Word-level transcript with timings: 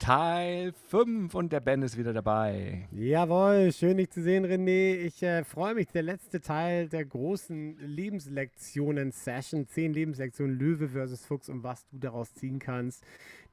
Teil 0.00 0.72
5 0.88 1.34
und 1.34 1.52
der 1.52 1.60
Ben 1.60 1.82
ist 1.82 1.98
wieder 1.98 2.14
dabei. 2.14 2.88
Jawohl, 2.90 3.70
schön 3.70 3.98
dich 3.98 4.08
zu 4.08 4.22
sehen, 4.22 4.46
René. 4.46 4.94
Ich 4.94 5.22
äh, 5.22 5.44
freue 5.44 5.74
mich, 5.74 5.88
der 5.88 6.02
letzte 6.02 6.40
Teil 6.40 6.88
der 6.88 7.04
großen 7.04 7.76
Lebenslektionen-Session, 7.78 9.68
10 9.68 9.92
Lebenslektionen 9.92 10.58
Löwe 10.58 10.88
versus 10.88 11.26
Fuchs 11.26 11.50
und 11.50 11.62
was 11.64 11.86
du 11.88 11.98
daraus 11.98 12.32
ziehen 12.32 12.58
kannst. 12.58 13.04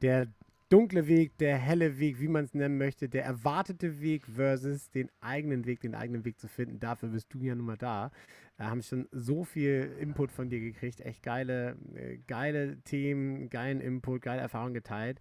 Der 0.01 0.27
dunkle 0.69 1.07
Weg, 1.07 1.37
der 1.37 1.57
helle 1.57 1.99
Weg, 1.99 2.21
wie 2.21 2.29
man 2.29 2.45
es 2.45 2.53
nennen 2.53 2.77
möchte, 2.77 3.09
der 3.09 3.25
erwartete 3.25 3.99
Weg 3.99 4.25
versus 4.25 4.89
den 4.89 5.09
eigenen 5.19 5.65
Weg, 5.65 5.81
den 5.81 5.95
eigenen 5.95 6.23
Weg 6.23 6.39
zu 6.39 6.47
finden. 6.47 6.79
Dafür 6.79 7.09
bist 7.09 7.27
du 7.33 7.39
ja 7.39 7.55
nun 7.55 7.65
mal 7.65 7.77
da. 7.77 8.09
Wir 8.55 8.69
haben 8.69 8.81
schon 8.81 9.07
so 9.11 9.43
viel 9.43 9.91
Input 9.99 10.31
von 10.31 10.49
dir 10.49 10.61
gekriegt, 10.61 11.01
echt 11.01 11.23
geile, 11.23 11.75
äh, 11.93 12.17
geile 12.25 12.77
Themen, 12.83 13.49
geilen 13.49 13.81
Input, 13.81 14.21
geile 14.21 14.41
Erfahrungen 14.41 14.73
geteilt. 14.73 15.19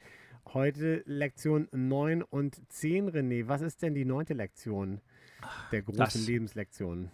Heute 0.52 1.02
Lektion 1.06 1.68
9 1.72 2.22
und 2.22 2.60
10, 2.72 3.10
René. 3.10 3.48
Was 3.48 3.62
ist 3.62 3.82
denn 3.82 3.94
die 3.94 4.04
neunte 4.04 4.32
Lektion 4.34 5.00
der 5.72 5.82
großen 5.82 5.98
das, 5.98 6.26
Lebenslektion? 6.26 7.10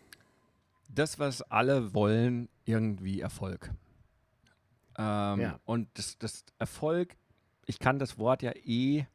Das, 0.89 1.19
was 1.19 1.43
alle 1.43 1.95
wollen, 1.95 2.49
irgendwie 2.65 3.21
Erfolg. 3.21 3.71
Ähm, 4.99 5.41
ja. 5.41 5.61
Und 5.65 5.89
das, 5.95 6.19
das, 6.19 6.45
Erfolg, 6.59 7.17
ich 7.67 7.79
kann 7.79 7.99
das 7.99 8.19
Wort 8.19 8.43
ja 8.43 8.53
eh, 8.65 9.07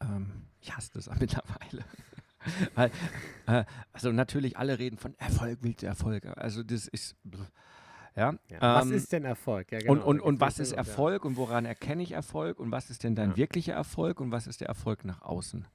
ähm, 0.00 0.46
ich 0.60 0.76
hasse 0.76 0.90
das 0.94 1.08
mittlerweile. 1.20 1.84
Weil, 2.74 2.90
äh, 3.46 3.64
also 3.92 4.10
natürlich 4.12 4.58
alle 4.58 4.78
reden 4.78 4.98
von 4.98 5.14
Erfolg, 5.18 5.60
willst 5.62 5.82
du 5.82 5.86
Erfolg. 5.86 6.26
Also 6.36 6.62
das 6.62 6.88
ist, 6.88 7.16
ja, 8.16 8.34
ja 8.50 8.60
was 8.60 8.86
ähm, 8.86 8.92
ist 8.92 9.12
denn 9.12 9.24
Erfolg? 9.24 9.72
Ja, 9.72 9.78
genau. 9.78 9.92
Und, 9.92 10.02
und, 10.02 10.20
und 10.20 10.40
was 10.40 10.58
ist 10.58 10.72
Erfolg 10.72 11.24
und 11.24 11.36
woran 11.36 11.64
erkenne 11.64 12.02
ich 12.02 12.12
Erfolg 12.12 12.60
und 12.60 12.70
was 12.70 12.90
ist 12.90 13.04
denn 13.04 13.14
dein 13.14 13.30
ja. 13.30 13.36
wirklicher 13.36 13.74
Erfolg 13.74 14.20
und 14.20 14.30
was 14.30 14.46
ist 14.46 14.60
der 14.60 14.68
Erfolg 14.68 15.04
nach 15.04 15.22
außen? 15.22 15.66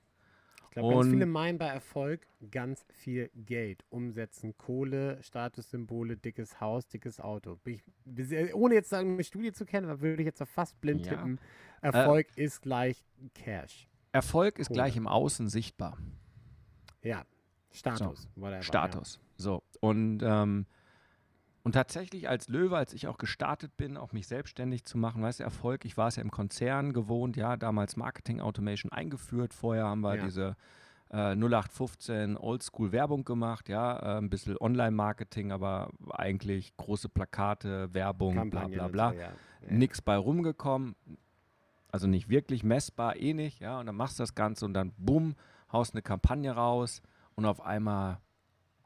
Ich 0.70 0.76
glaube, 0.76 0.94
ganz 0.94 1.08
viele 1.08 1.26
meinen 1.26 1.58
bei 1.58 1.66
Erfolg 1.66 2.28
ganz 2.52 2.86
viel 2.90 3.32
Geld, 3.34 3.84
umsetzen, 3.90 4.56
Kohle, 4.56 5.18
Statussymbole, 5.24 6.16
dickes 6.16 6.62
Haus, 6.62 6.88
dickes 6.88 7.20
Auto. 7.20 7.58
Ich, 7.66 7.82
ohne 8.54 8.76
jetzt 8.76 8.90
sagen, 8.90 9.14
eine 9.14 9.24
Studie 9.24 9.52
zu 9.52 9.66
kennen, 9.66 10.00
würde 10.00 10.22
ich 10.22 10.28
jetzt 10.28 10.44
fast 10.44 10.80
blind 10.80 11.08
ja. 11.08 11.14
tippen. 11.14 11.40
Erfolg 11.82 12.28
äh, 12.36 12.44
ist 12.44 12.62
gleich 12.62 13.04
Cash. 13.34 13.88
Erfolg 14.12 14.56
Kohle. 14.56 14.62
ist 14.62 14.70
gleich 14.70 14.96
im 14.96 15.08
Außen 15.08 15.50
sichtbar. 15.50 15.98
Ja, 17.02 17.26
Status. 17.72 18.28
So. 18.36 18.62
Status. 18.62 19.20
So. 19.38 19.64
Und 19.80 20.22
ähm, 20.24 20.68
und 21.64 21.74
tatsächlich 21.74 22.30
als 22.30 22.48
Löwe, 22.48 22.78
als 22.78 22.94
ich 22.94 23.08
auch 23.08 23.18
gestartet 23.18 23.76
bin, 23.76 23.98
auch 23.98 24.14
mich 24.14 24.28
selbstständig 24.28 24.86
zu 24.86 24.98
machen, 24.98 25.22
weißt 25.22 25.42
du, 25.42 25.44
Erfolg, 25.44 25.86
ich 25.86 25.98
war 25.98 26.08
es 26.08 26.16
ja 26.16 26.24
im 26.24 26.32
Konzern 26.32 26.94
gewohnt, 26.94 27.36
ja, 27.36 27.58
damals 27.58 27.98
Marketing 27.98 28.40
Automation 28.40 28.92
eingeführt. 28.92 29.54
Vorher 29.54 29.86
haben 29.86 30.02
wir 30.02 30.16
ja. 30.16 30.24
diese 30.24 30.56
äh, 31.12 31.36
0815 31.36 32.38
Oldschool 32.38 32.92
Werbung 32.92 33.26
gemacht, 33.26 33.68
ja, 33.68 33.98
äh, 33.98 34.18
ein 34.20 34.30
bisschen 34.30 34.58
Online-Marketing, 34.58 35.52
aber 35.52 35.92
eigentlich 36.12 36.76
große 36.78 37.10
Plakate, 37.10 37.94
Werbung, 37.94 38.36
Kampagnen 38.36 38.72
bla 38.72 38.88
bla 38.88 39.10
bla. 39.10 39.12
So, 39.12 39.20
ja. 39.20 39.32
Ja. 39.68 39.76
Nichts 39.76 40.02
bei 40.02 40.16
rumgekommen, 40.16 40.96
also 41.92 42.08
nicht 42.08 42.30
wirklich 42.30 42.64
messbar, 42.64 43.18
eh 43.18 43.34
nicht, 43.34 43.60
ja, 43.60 43.80
und 43.80 43.88
dann 43.88 43.96
machst 43.96 44.20
du 44.20 44.24
das 44.24 44.36
Ganze 44.36 44.66
und 44.66 44.74
dann 44.74 44.94
bumm, 44.98 45.36
haust 45.72 45.94
eine 45.94 46.02
Kampagne 46.02 46.52
raus 46.52 47.02
und 47.36 47.46
auf 47.46 47.62
einmal 47.62 48.20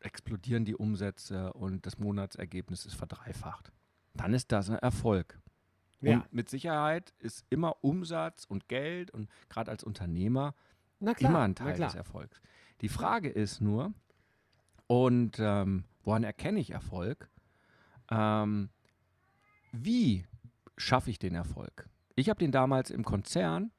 explodieren 0.03 0.65
die 0.65 0.75
Umsätze 0.75 1.53
und 1.53 1.85
das 1.85 1.97
Monatsergebnis 1.97 2.85
ist 2.85 2.95
verdreifacht. 2.95 3.71
Dann 4.13 4.33
ist 4.33 4.51
das 4.51 4.69
ein 4.69 4.77
Erfolg. 4.77 5.39
Ja. 6.01 6.15
Und 6.15 6.33
mit 6.33 6.49
Sicherheit 6.49 7.13
ist 7.19 7.45
immer 7.49 7.77
Umsatz 7.81 8.45
und 8.45 8.67
Geld 8.67 9.11
und 9.11 9.29
gerade 9.49 9.71
als 9.71 9.83
Unternehmer 9.83 10.53
klar, 10.99 11.31
immer 11.31 11.41
ein 11.41 11.55
Teil 11.55 11.77
des 11.77 11.95
Erfolgs. 11.95 12.41
Die 12.81 12.89
Frage 12.89 13.29
ist 13.29 13.61
nur, 13.61 13.93
und 14.87 15.37
ähm, 15.39 15.85
woran 16.03 16.23
erkenne 16.23 16.59
ich 16.59 16.71
Erfolg? 16.71 17.29
Ähm, 18.11 18.69
wie 19.71 20.25
schaffe 20.77 21.09
ich 21.09 21.19
den 21.19 21.35
Erfolg? 21.35 21.89
Ich 22.15 22.29
habe 22.29 22.39
den 22.39 22.51
damals 22.51 22.91
im 22.91 23.03
Konzern 23.03 23.71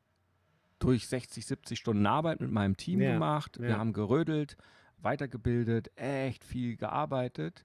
durch 0.78 1.06
60, 1.06 1.46
70 1.46 1.78
Stunden 1.78 2.06
Arbeit 2.06 2.40
mit 2.40 2.50
meinem 2.50 2.76
Team 2.76 3.00
ja, 3.00 3.12
gemacht. 3.12 3.58
Ja. 3.58 3.68
Wir 3.68 3.78
haben 3.78 3.92
gerödelt, 3.92 4.56
weitergebildet, 4.98 5.90
echt 5.96 6.44
viel 6.44 6.76
gearbeitet. 6.76 7.64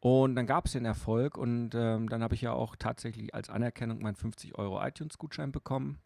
Und 0.00 0.36
dann 0.36 0.46
gab 0.46 0.66
es 0.66 0.72
den 0.72 0.84
Erfolg 0.84 1.38
und 1.38 1.74
ähm, 1.74 2.10
dann 2.10 2.22
habe 2.22 2.34
ich 2.34 2.42
ja 2.42 2.52
auch 2.52 2.76
tatsächlich 2.76 3.34
als 3.34 3.48
Anerkennung 3.48 4.02
meinen 4.02 4.16
50 4.16 4.58
Euro 4.58 4.84
iTunes-Gutschein 4.84 5.50
bekommen. 5.50 5.98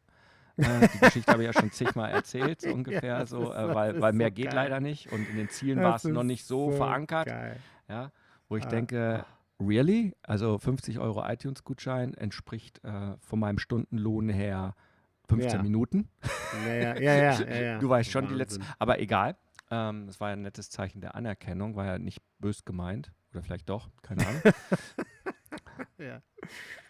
Äh, 0.57 0.89
die 0.95 0.99
Geschichte 0.99 1.33
habe 1.33 1.43
ich 1.43 1.53
ja 1.53 1.61
schon 1.61 1.73
zigmal 1.73 2.11
erzählt, 2.11 2.61
so 2.61 2.69
ungefähr, 2.73 3.19
ja, 3.19 3.27
so, 3.27 3.53
äh, 3.53 3.75
weil, 3.75 4.01
weil 4.01 4.13
mehr 4.13 4.29
so 4.29 4.35
geht 4.35 4.47
geil. 4.47 4.55
leider 4.55 4.81
nicht 4.81 5.11
und 5.13 5.29
in 5.29 5.37
den 5.37 5.49
Zielen 5.49 5.83
war 5.83 5.97
es 5.97 6.05
noch 6.05 6.23
nicht 6.23 6.45
so, 6.47 6.71
so 6.71 6.77
verankert. 6.77 7.27
Geil. 7.27 7.57
Ja, 7.89 8.13
wo 8.49 8.57
ich 8.57 8.67
ah. 8.67 8.69
denke, 8.69 9.25
really? 9.61 10.15
Also 10.23 10.59
50 10.59 10.99
Euro 10.99 11.25
iTunes-Gutschein 11.27 12.15
entspricht 12.15 12.83
äh, 12.85 13.17
von 13.21 13.41
meinem 13.41 13.59
Stundenlohn 13.59 14.29
her 14.29 14.75
15 15.29 15.57
ja. 15.57 15.63
Minuten. 15.63 16.09
Ja, 16.67 16.75
ja, 16.75 16.95
ja, 16.95 17.41
ja, 17.61 17.79
Du 17.79 17.89
weißt 17.89 18.11
schon 18.11 18.23
Wahnsinn. 18.23 18.37
die 18.37 18.39
letzten, 18.39 18.65
aber 18.79 19.01
egal. 19.01 19.37
Ähm, 19.71 20.07
das 20.07 20.21
war 20.21 20.29
ja 20.29 20.35
ein 20.35 20.43
nettes 20.43 20.71
Zeichen 20.71 21.01
der 21.01 21.15
Anerkennung, 21.15 21.77
war 21.77 21.87
ja 21.87 21.99
nicht 21.99 22.23
bös 22.39 22.65
gemeint. 22.65 23.13
Oder 23.33 23.43
vielleicht 23.43 23.69
doch, 23.69 23.91
keine 24.03 24.27
Ahnung. 24.27 24.43
ja. 25.99 26.23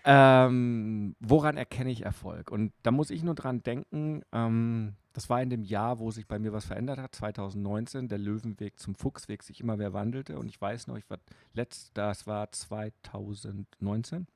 Ähm, 0.04 1.16
woran 1.20 1.56
erkenne 1.56 1.90
ich 1.90 2.04
Erfolg? 2.04 2.50
Und 2.50 2.72
da 2.82 2.90
muss 2.90 3.10
ich 3.10 3.22
nur 3.22 3.34
dran 3.34 3.62
denken, 3.62 4.22
ähm, 4.32 4.94
das 5.12 5.28
war 5.28 5.42
in 5.42 5.50
dem 5.50 5.64
Jahr, 5.64 5.98
wo 5.98 6.12
sich 6.12 6.28
bei 6.28 6.38
mir 6.38 6.52
was 6.52 6.66
verändert 6.66 6.98
hat, 6.98 7.14
2019, 7.14 8.08
der 8.08 8.18
Löwenweg 8.18 8.78
zum 8.78 8.94
Fuchsweg 8.94 9.42
sich 9.42 9.60
immer 9.60 9.76
mehr 9.76 9.92
wandelte. 9.92 10.38
Und 10.38 10.48
ich 10.48 10.60
weiß 10.60 10.86
noch, 10.86 10.96
ich 10.96 11.10
war 11.10 11.18
letzt, 11.54 11.90
das 11.94 12.26
war 12.28 12.52
2019, 12.52 14.28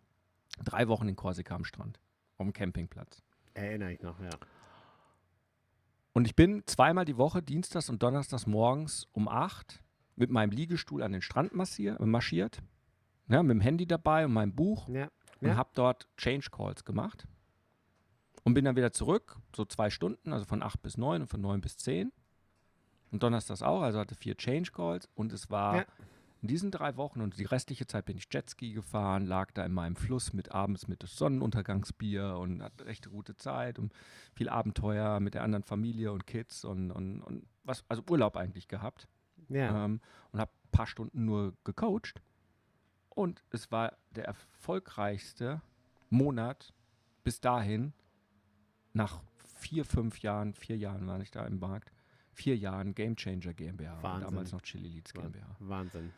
drei 0.64 0.88
Wochen 0.88 1.08
in 1.08 1.14
Korsika 1.14 1.54
am 1.54 1.64
Strand, 1.64 2.00
auf 2.38 2.46
dem 2.46 2.52
Campingplatz. 2.52 3.22
Erinnere 3.54 3.92
ich 3.92 4.02
noch, 4.02 4.18
ja. 4.20 4.30
Und 6.12 6.26
ich 6.26 6.36
bin 6.36 6.62
zweimal 6.66 7.04
die 7.04 7.16
Woche, 7.16 7.42
dienstags 7.42 7.88
und 7.88 8.02
donnerstags 8.02 8.46
morgens 8.46 9.08
um 9.12 9.28
acht 9.28 9.82
mit 10.14 10.30
meinem 10.30 10.50
Liegestuhl 10.50 11.02
an 11.02 11.12
den 11.12 11.22
Strand 11.22 11.54
marschiert, 11.54 12.62
ja, 13.28 13.42
mit 13.42 13.50
dem 13.50 13.60
Handy 13.60 13.86
dabei 13.86 14.26
und 14.26 14.32
meinem 14.32 14.54
Buch 14.54 14.88
ja, 14.88 15.08
und 15.40 15.48
ja. 15.48 15.56
habe 15.56 15.70
dort 15.74 16.08
Change 16.16 16.48
Calls 16.50 16.84
gemacht 16.84 17.26
und 18.44 18.54
bin 18.54 18.64
dann 18.64 18.76
wieder 18.76 18.92
zurück, 18.92 19.38
so 19.56 19.64
zwei 19.64 19.88
Stunden, 19.88 20.32
also 20.32 20.44
von 20.44 20.62
acht 20.62 20.82
bis 20.82 20.98
neun 20.98 21.22
und 21.22 21.28
von 21.28 21.40
neun 21.40 21.60
bis 21.60 21.76
zehn 21.76 22.12
und 23.10 23.22
donnerstags 23.22 23.62
auch, 23.62 23.80
also 23.80 23.98
hatte 23.98 24.14
vier 24.14 24.36
Change 24.36 24.70
Calls 24.70 25.08
und 25.14 25.32
es 25.32 25.50
war. 25.50 25.86
In 26.42 26.48
diesen 26.48 26.72
drei 26.72 26.96
Wochen 26.96 27.20
und 27.20 27.38
die 27.38 27.44
restliche 27.44 27.86
Zeit 27.86 28.04
bin 28.04 28.16
ich 28.16 28.26
Jetski 28.28 28.72
gefahren, 28.72 29.26
lag 29.26 29.52
da 29.52 29.64
in 29.64 29.72
meinem 29.72 29.94
Fluss 29.94 30.32
mit 30.32 30.50
abends 30.50 30.88
mit 30.88 31.04
Sonnenuntergangsbier 31.06 32.36
und 32.36 32.64
hatte 32.64 32.84
recht 32.84 33.08
gute 33.08 33.36
Zeit 33.36 33.78
und 33.78 33.94
viel 34.34 34.48
Abenteuer 34.48 35.20
mit 35.20 35.34
der 35.34 35.44
anderen 35.44 35.62
Familie 35.62 36.10
und 36.10 36.26
Kids 36.26 36.64
und, 36.64 36.90
und, 36.90 37.22
und 37.22 37.46
was, 37.62 37.84
also 37.88 38.02
Urlaub 38.10 38.36
eigentlich 38.36 38.66
gehabt. 38.66 39.06
Ja. 39.48 39.84
Ähm, 39.84 40.00
und 40.32 40.40
habe 40.40 40.50
ein 40.50 40.70
paar 40.72 40.88
Stunden 40.88 41.24
nur 41.24 41.54
gecoacht. 41.62 42.20
Und 43.10 43.44
es 43.50 43.70
war 43.70 43.96
der 44.10 44.24
erfolgreichste 44.24 45.62
Monat 46.10 46.74
bis 47.22 47.40
dahin, 47.40 47.92
nach 48.94 49.22
vier, 49.58 49.84
fünf 49.84 50.20
Jahren, 50.22 50.54
vier 50.54 50.76
Jahren 50.76 51.06
war 51.06 51.20
ich 51.20 51.30
da 51.30 51.46
im 51.46 51.60
Markt, 51.60 51.92
vier 52.32 52.56
Jahren 52.56 52.96
Game 52.96 53.14
Changer 53.14 53.54
GmbH, 53.54 54.02
Wahnsinn. 54.02 54.28
damals 54.28 54.52
noch 54.52 54.62
Chili 54.62 54.88
Leads 54.88 55.12
GmbH. 55.12 55.56
Wahnsinn. 55.60 56.12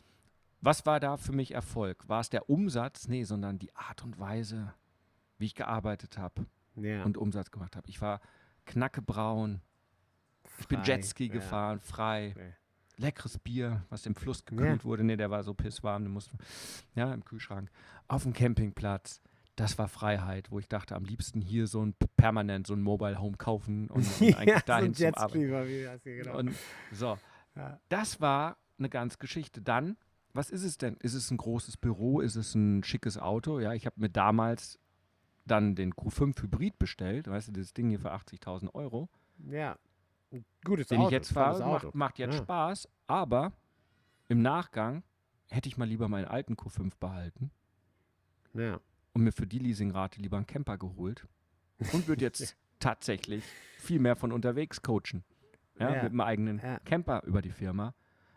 Was 0.64 0.86
war 0.86 1.00
da 1.00 1.16
für 1.16 1.32
mich 1.32 1.52
Erfolg? 1.52 2.08
War 2.08 2.20
es 2.20 2.30
der 2.30 2.48
Umsatz? 2.48 3.08
Nee, 3.08 3.24
sondern 3.24 3.58
die 3.58 3.74
Art 3.76 4.02
und 4.04 4.18
Weise, 4.18 4.72
wie 5.38 5.46
ich 5.46 5.54
gearbeitet 5.54 6.18
habe 6.18 6.46
Ja. 6.76 7.04
und 7.04 7.16
Umsatz 7.16 7.50
gemacht 7.50 7.76
habe. 7.76 7.88
Ich 7.88 8.00
war 8.00 8.20
knackebraun, 8.66 9.60
ich 10.58 10.68
bin 10.68 10.78
Frei, 10.78 10.86
Jetski 10.86 11.26
ja. 11.26 11.32
gefahren, 11.32 11.80
frei, 11.80 12.34
Nee. 12.36 12.52
leckeres 12.96 13.38
Bier, 13.38 13.84
was 13.90 14.06
im 14.06 14.14
Fluss 14.14 14.44
gekühlt 14.44 14.84
wurde. 14.84 15.04
Nee, 15.04 15.16
der 15.16 15.30
war 15.30 15.42
so 15.42 15.54
pisswarm, 15.54 16.04
den 16.04 16.12
mussten 16.12 16.38
ja, 16.94 17.12
im 17.12 17.24
Kühlschrank. 17.24 17.70
Auf 18.08 18.22
dem 18.22 18.32
Campingplatz. 18.32 19.20
Das 19.56 19.78
war 19.78 19.86
Freiheit, 19.86 20.50
wo 20.50 20.58
ich 20.58 20.68
dachte, 20.68 20.96
am 20.96 21.04
liebsten 21.04 21.40
hier 21.40 21.68
so 21.68 21.84
ein 21.84 21.94
permanent 22.16 22.66
so 22.66 22.74
ein 22.74 22.82
Mobile 22.82 23.20
Home 23.20 23.36
kaufen 23.36 23.88
und, 23.88 24.20
und 24.20 24.22
eigentlich 24.36 24.48
ja, 24.48 24.60
dahin 24.60 24.94
so 24.94 25.04
zum 25.04 25.14
Arbeiten. 25.14 26.00
Genau. 26.02 26.38
Und 26.38 26.56
so, 26.90 27.18
ja. 27.54 27.78
das 27.88 28.20
war 28.20 28.56
eine 28.78 28.88
ganz 28.88 29.18
Geschichte. 29.20 29.62
Dann, 29.62 29.96
was 30.34 30.50
ist 30.50 30.64
es 30.64 30.76
denn? 30.78 30.96
Ist 31.00 31.14
es 31.14 31.30
ein 31.30 31.36
großes 31.38 31.76
Büro? 31.78 32.20
Ist 32.20 32.36
es 32.36 32.54
ein 32.54 32.82
schickes 32.84 33.16
Auto? 33.18 33.60
Ja, 33.60 33.72
ich 33.72 33.86
habe 33.86 33.98
mir 34.00 34.10
damals 34.10 34.78
dann 35.46 35.74
den 35.74 35.92
Q5 35.94 36.42
Hybrid 36.42 36.78
bestellt, 36.78 37.28
weißt 37.28 37.48
du, 37.48 37.52
das 37.52 37.72
Ding 37.74 37.88
hier 37.90 38.00
für 38.00 38.12
80.000 38.12 38.74
Euro, 38.74 39.08
ja. 39.48 39.78
Ein 40.32 40.44
Gutes 40.64 40.88
den 40.88 40.98
Auto. 40.98 41.08
ich 41.08 41.12
jetzt 41.12 41.32
fahre, 41.32 41.60
macht, 41.64 41.94
macht 41.94 42.18
jetzt 42.18 42.34
Ja. 42.36 42.42
Spaß, 42.42 42.88
aber 43.06 43.52
im 44.28 44.40
Nachgang 44.42 45.02
hätte 45.50 45.68
ich 45.68 45.76
mal 45.76 45.86
lieber 45.86 46.08
meinen 46.08 46.24
alten 46.24 46.54
Q5 46.54 46.92
behalten 46.98 47.50
Ja. 48.54 48.80
und 49.12 49.22
mir 49.22 49.32
für 49.32 49.46
die 49.46 49.58
Leasingrate 49.58 50.20
lieber 50.20 50.38
einen 50.38 50.46
Camper 50.46 50.78
geholt 50.78 51.26
und 51.92 52.08
würde 52.08 52.24
jetzt 52.24 52.56
tatsächlich 52.80 53.44
viel 53.78 53.98
mehr 54.00 54.16
von 54.16 54.32
unterwegs 54.32 54.80
coachen. 54.82 55.22
Ja, 55.78 55.90
Ja. 55.94 56.02
mit 56.04 56.12
einem 56.12 56.20
eigenen. 56.20 56.60
Camper 56.84 57.22
über 57.24 57.42
die 57.42 57.50
Firma. 57.52 57.94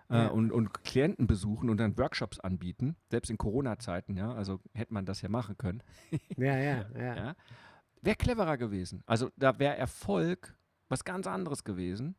Äh, 0.10 0.16
Ja. 0.16 0.28
und, 0.28 0.52
und 0.52 0.84
Klienten 0.84 1.28
besuchen 1.28 1.70
und 1.70 1.78
dann 1.78 1.98
Workshops 1.98 2.40
anbieten, 2.40 2.96
selbst 3.10 3.30
in 3.30 3.38
Corona-Zeiten, 3.38 4.16
ja, 4.16 4.32
also 4.34 4.60
hätte 4.74 4.94
man 4.94 5.06
das 5.06 5.22
ja 5.22 5.30
machen 5.30 5.58
können. 5.58 5.84
Ja, 6.38 6.58
ja, 6.58 6.86
ja. 6.98 7.16
Ja. 7.16 7.36
Wäre 8.02 8.16
cleverer 8.16 8.58
gewesen. 8.58 9.04
Also 9.06 9.32
da 9.36 9.60
wäre 9.60 9.76
Erfolg 9.76 10.56
was 10.88 11.04
ganz 11.04 11.28
anderes 11.28 11.64
gewesen, 11.66 12.16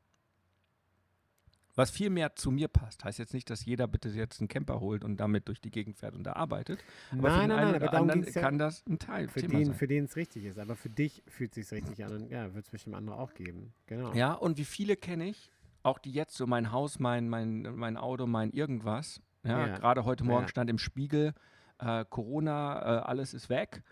was 1.76 1.90
viel 1.92 2.10
mehr 2.10 2.34
zu 2.34 2.50
mir 2.50 2.66
passt. 2.66 3.04
Heißt 3.04 3.20
jetzt 3.20 3.32
nicht, 3.32 3.48
dass 3.50 3.64
jeder 3.64 3.86
bitte 3.86 4.08
jetzt 4.08 4.40
einen 4.40 4.48
Camper 4.48 4.80
holt 4.80 5.04
und 5.04 5.16
damit 5.18 5.46
durch 5.46 5.60
die 5.60 5.70
Gegend 5.70 5.96
fährt 5.96 6.14
und 6.16 6.24
da 6.24 6.32
arbeitet. 6.32 6.80
Aber 7.12 7.20
für 7.22 7.26
Nein, 7.28 7.40
den 7.40 7.48
nein, 7.48 7.58
einen 7.58 7.70
nein, 7.70 7.80
oder 7.82 7.88
aber 7.90 7.98
anderen 7.98 8.24
ja. 8.24 8.40
kann 8.40 8.58
das 8.58 8.84
ein 8.88 8.98
Teil 8.98 9.28
Für 9.28 9.40
Thema 9.40 9.54
den, 9.58 9.66
sein. 9.66 9.74
für 9.76 9.86
den 9.86 10.04
es 10.04 10.16
richtig 10.16 10.44
ist. 10.44 10.58
Aber 10.58 10.74
für 10.74 10.90
dich 10.90 11.22
fühlt 11.28 11.56
es 11.56 11.68
sich 11.68 11.72
richtig 11.80 12.04
an 12.04 12.12
und 12.12 12.30
ja, 12.30 12.52
wird 12.52 12.64
es 12.64 12.70
bestimmt 12.70 12.96
andere 12.96 13.16
auch 13.16 13.32
geben. 13.32 13.72
Genau. 13.86 14.12
Ja, 14.12 14.32
und 14.34 14.58
wie 14.58 14.64
viele 14.64 14.96
kenne 14.96 15.28
ich, 15.28 15.52
auch 15.88 15.98
die 15.98 16.12
jetzt 16.12 16.36
so 16.36 16.46
mein 16.46 16.70
Haus, 16.72 16.98
mein, 16.98 17.28
mein, 17.28 17.62
mein 17.74 17.96
Auto, 17.96 18.26
mein 18.26 18.50
irgendwas. 18.50 19.20
Ja, 19.44 19.66
Ja. 19.66 19.78
gerade 19.78 20.04
heute 20.04 20.24
Morgen 20.24 20.42
Ja. 20.42 20.48
stand 20.48 20.70
im 20.70 20.78
Spiegel, 20.78 21.34
äh, 21.78 22.04
Corona, 22.08 22.80
äh, 22.80 23.00
alles 23.02 23.34
ist 23.34 23.48
weg. 23.48 23.82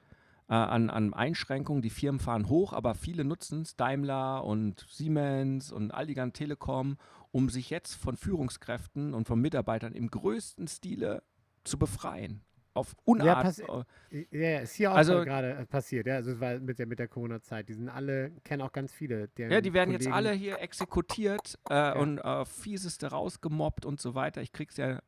Äh, 0.48 0.54
an, 0.54 0.90
an 0.90 1.12
Einschränkungen, 1.12 1.82
die 1.82 1.90
Firmen 1.90 2.20
fahren 2.20 2.48
hoch, 2.48 2.72
aber 2.72 2.94
viele 2.94 3.24
nutzen 3.24 3.62
es, 3.62 3.74
Daimler 3.74 4.44
und 4.44 4.86
Siemens 4.88 5.72
und 5.72 5.92
all 5.92 6.06
die 6.06 6.14
ganzen 6.14 6.34
Telekom, 6.34 6.98
um 7.32 7.48
sich 7.48 7.68
jetzt 7.70 7.94
von 7.94 8.16
Führungskräften 8.16 9.12
und 9.12 9.26
von 9.26 9.40
Mitarbeitern 9.40 9.92
im 9.92 10.08
größten 10.08 10.68
Stile 10.68 11.24
zu 11.64 11.78
befreien. 11.78 12.45
Auf 12.76 12.94
Unart. 13.04 13.58
äh, 13.58 14.24
Ja, 14.30 14.38
ja, 14.50 14.58
ist 14.60 14.74
hier 14.74 14.92
auch 14.92 14.96
Also- 14.96 15.24
gerade 15.24 15.54
äh, 15.54 15.66
passiert. 15.66 16.06
Ja, 16.06 16.14
also 16.16 16.32
es 16.32 16.40
war 16.40 16.58
mit 16.58 16.78
der, 16.78 16.86
mit 16.86 16.98
der 16.98 17.08
Corona-Zeit. 17.08 17.68
Die 17.68 17.74
sind 17.74 17.88
alle, 17.88 18.30
kennen 18.44 18.62
auch 18.62 18.72
ganz 18.72 18.92
viele. 18.92 19.28
Ja, 19.38 19.60
die 19.60 19.72
werden 19.72 19.90
jetzt 19.92 20.02
Kollegen- 20.04 20.12
alle 20.14 20.32
hier 20.32 20.60
exekutiert 20.60 21.58
äh, 21.70 21.92
und 21.98 22.18
äh, 22.18 22.44
fieseste 22.44 23.08
rausgemobbt 23.08 23.84
und 23.86 24.00
so 24.00 24.14
weiter. 24.14 24.42
Ich 24.42 24.52
krieg's 24.52 24.76
ja, 24.76 25.00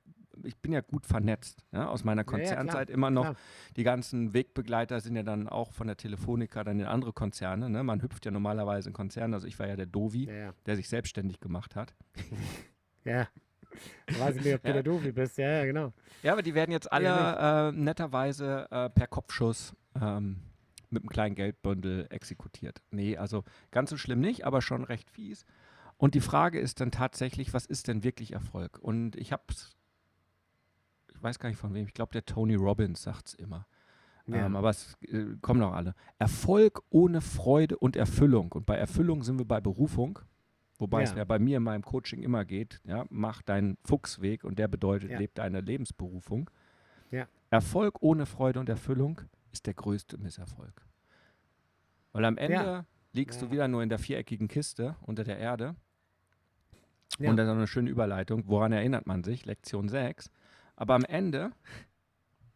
ich 0.44 0.56
bin 0.58 0.72
ja 0.72 0.80
gut 0.82 1.04
vernetzt, 1.04 1.64
ja, 1.72 1.88
aus 1.88 2.04
meiner 2.04 2.22
Ja, 2.22 2.26
ja, 2.26 2.30
Konzernzeit 2.38 2.90
immer 2.90 3.10
noch. 3.10 3.22
klar. 3.24 3.36
Die 3.76 3.82
ganzen 3.82 4.34
Wegbegleiter 4.34 5.00
sind 5.00 5.16
ja 5.16 5.24
dann 5.24 5.48
auch 5.48 5.72
von 5.72 5.88
der 5.88 5.96
Telefonica 5.96 6.62
dann 6.62 6.78
in 6.78 6.86
andere 6.86 7.12
Konzerne. 7.12 7.68
Ne? 7.68 7.82
Man 7.82 8.02
hüpft 8.02 8.24
ja 8.24 8.30
normalerweise 8.30 8.88
in 8.90 8.92
Konzerne. 8.92 9.34
Also 9.34 9.48
ich 9.48 9.58
war 9.58 9.66
ja 9.66 9.74
der 9.74 9.86
Dovi, 9.86 10.26
Ja, 10.26 10.32
ja. 10.34 10.54
der 10.66 10.76
sich 10.76 10.88
selbstständig 10.88 11.40
gemacht 11.40 11.74
hat. 11.74 11.94
ja. 13.04 13.26
Weiß 14.18 14.36
ich 14.36 14.44
nicht, 14.44 14.54
ob 14.54 14.62
du 14.62 14.68
Ja. 14.68 14.74
der 14.74 14.82
Dovi 14.82 15.12
bist. 15.12 15.38
Ja, 15.38 15.48
ja, 15.50 15.64
genau. 15.64 15.92
Ja, 16.22 16.32
aber 16.32 16.42
die 16.42 16.54
werden 16.54 16.72
jetzt 16.72 16.90
alle 16.90 17.04
Ja, 17.04 17.68
äh, 17.68 17.72
netterweise 17.72 18.66
äh, 18.70 18.90
per 18.90 19.06
Kopfschuss 19.06 19.74
ähm, 20.00 20.40
mit 20.90 21.02
einem 21.02 21.10
kleinen 21.10 21.34
Geldbündel 21.34 22.06
exekutiert. 22.10 22.80
Nee, 22.90 23.16
also 23.16 23.44
ganz 23.70 23.90
so 23.90 23.96
schlimm 23.96 24.20
nicht, 24.20 24.46
aber 24.46 24.62
schon 24.62 24.84
recht 24.84 25.10
fies. 25.10 25.44
Und 25.96 26.14
die 26.14 26.20
Frage 26.20 26.60
ist 26.60 26.80
dann 26.80 26.90
tatsächlich, 26.90 27.52
was 27.52 27.66
ist 27.66 27.88
denn 27.88 28.04
wirklich 28.04 28.32
Erfolg? 28.32 28.78
Und 28.80 29.16
ich 29.16 29.32
habe 29.32 29.42
ich 31.14 31.22
weiß 31.22 31.38
gar 31.38 31.48
nicht 31.48 31.58
von 31.58 31.74
wem, 31.74 31.86
ich 31.86 31.94
glaube, 31.94 32.12
der 32.12 32.24
Tony 32.24 32.54
Robbins 32.54 33.02
sagt 33.02 33.28
es 33.28 33.34
immer. 33.34 33.66
Ja. 34.26 34.46
Ähm, 34.46 34.56
aber 34.56 34.70
es 34.70 34.96
äh, 35.08 35.24
kommen 35.40 35.60
noch 35.60 35.72
alle. 35.72 35.94
Erfolg 36.18 36.82
ohne 36.90 37.20
Freude 37.20 37.78
und 37.78 37.96
Erfüllung. 37.96 38.52
Und 38.52 38.66
bei 38.66 38.76
Erfüllung 38.76 39.22
sind 39.22 39.38
wir 39.38 39.46
bei 39.46 39.60
Berufung. 39.60 40.20
Wobei 40.78 41.02
es 41.02 41.10
Ja. 41.10 41.18
ja 41.18 41.24
bei 41.24 41.38
mir 41.38 41.56
in 41.56 41.62
meinem 41.64 41.82
Coaching 41.82 42.22
immer 42.22 42.44
geht, 42.44 42.80
ja, 42.84 43.04
mach 43.10 43.42
deinen 43.42 43.76
Fuchsweg 43.84 44.44
und 44.44 44.58
der 44.58 44.68
bedeutet, 44.68 45.10
Ja. 45.10 45.18
leb 45.18 45.34
deine 45.34 45.60
Lebensberufung. 45.60 46.50
Ja. 47.10 47.26
Erfolg 47.50 48.00
ohne 48.02 48.26
Freude 48.26 48.60
und 48.60 48.68
Erfüllung 48.68 49.20
ist 49.52 49.66
der 49.66 49.74
größte 49.74 50.18
Misserfolg. 50.18 50.86
Weil 52.12 52.24
am 52.24 52.36
Ende 52.36 52.86
liegst 53.12 53.40
Ja. 53.40 53.46
du 53.46 53.52
wieder 53.52 53.66
nur 53.68 53.82
in 53.82 53.88
der 53.88 53.98
viereckigen 53.98 54.46
Kiste 54.48 54.96
unter 55.02 55.24
der 55.24 55.38
Erde. 55.38 55.74
Ja. 57.18 57.30
Und 57.30 57.36
das 57.36 57.46
ist 57.46 57.50
auch 57.50 57.56
eine 57.56 57.66
schöne 57.66 57.90
Überleitung. 57.90 58.44
Woran 58.46 58.70
erinnert 58.72 59.06
man 59.06 59.24
sich? 59.24 59.46
Lektion 59.46 59.88
6. 59.88 60.30
Aber 60.76 60.94
am 60.94 61.04
Ende 61.04 61.50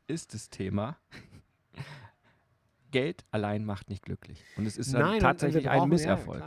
ist 0.07 0.35
das 0.35 0.49
Thema, 0.51 0.97
Geld 2.93 3.25
allein 3.31 3.65
macht 3.65 3.89
nicht 3.89 4.05
glücklich. 4.05 4.45
Und 4.57 4.67
es 4.67 4.77
ist 4.77 4.93
dann 4.95 5.01
Nein, 5.03 5.21
tatsächlich 5.21 5.69
ein 5.71 5.89
Misserfolg. 5.89 6.43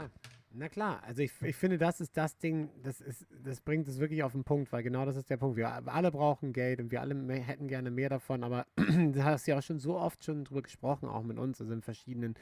Na 0.58 0.70
klar, 0.70 1.02
also 1.04 1.20
ich, 1.20 1.32
ich 1.42 1.54
finde, 1.54 1.76
das 1.76 2.00
ist 2.00 2.16
das 2.16 2.38
Ding, 2.38 2.70
das, 2.82 3.02
ist, 3.02 3.26
das 3.44 3.60
bringt 3.60 3.86
es 3.88 3.98
wirklich 3.98 4.22
auf 4.22 4.32
den 4.32 4.42
Punkt, 4.42 4.72
weil 4.72 4.82
genau 4.82 5.04
das 5.04 5.16
ist 5.16 5.28
der 5.28 5.36
Punkt. 5.36 5.58
Wir 5.58 5.86
alle 5.86 6.10
brauchen 6.10 6.54
Geld 6.54 6.80
und 6.80 6.90
wir 6.90 7.02
alle 7.02 7.14
mehr, 7.14 7.42
hätten 7.42 7.68
gerne 7.68 7.90
mehr 7.90 8.08
davon, 8.08 8.42
aber 8.42 8.66
du 8.76 9.22
hast 9.22 9.46
ja 9.46 9.58
auch 9.58 9.62
schon 9.62 9.78
so 9.78 9.98
oft 9.98 10.24
schon 10.24 10.44
drüber 10.44 10.62
gesprochen, 10.62 11.10
auch 11.10 11.22
mit 11.24 11.38
uns, 11.38 11.60
also 11.60 11.74
in 11.74 11.82
verschiedenen, 11.82 12.36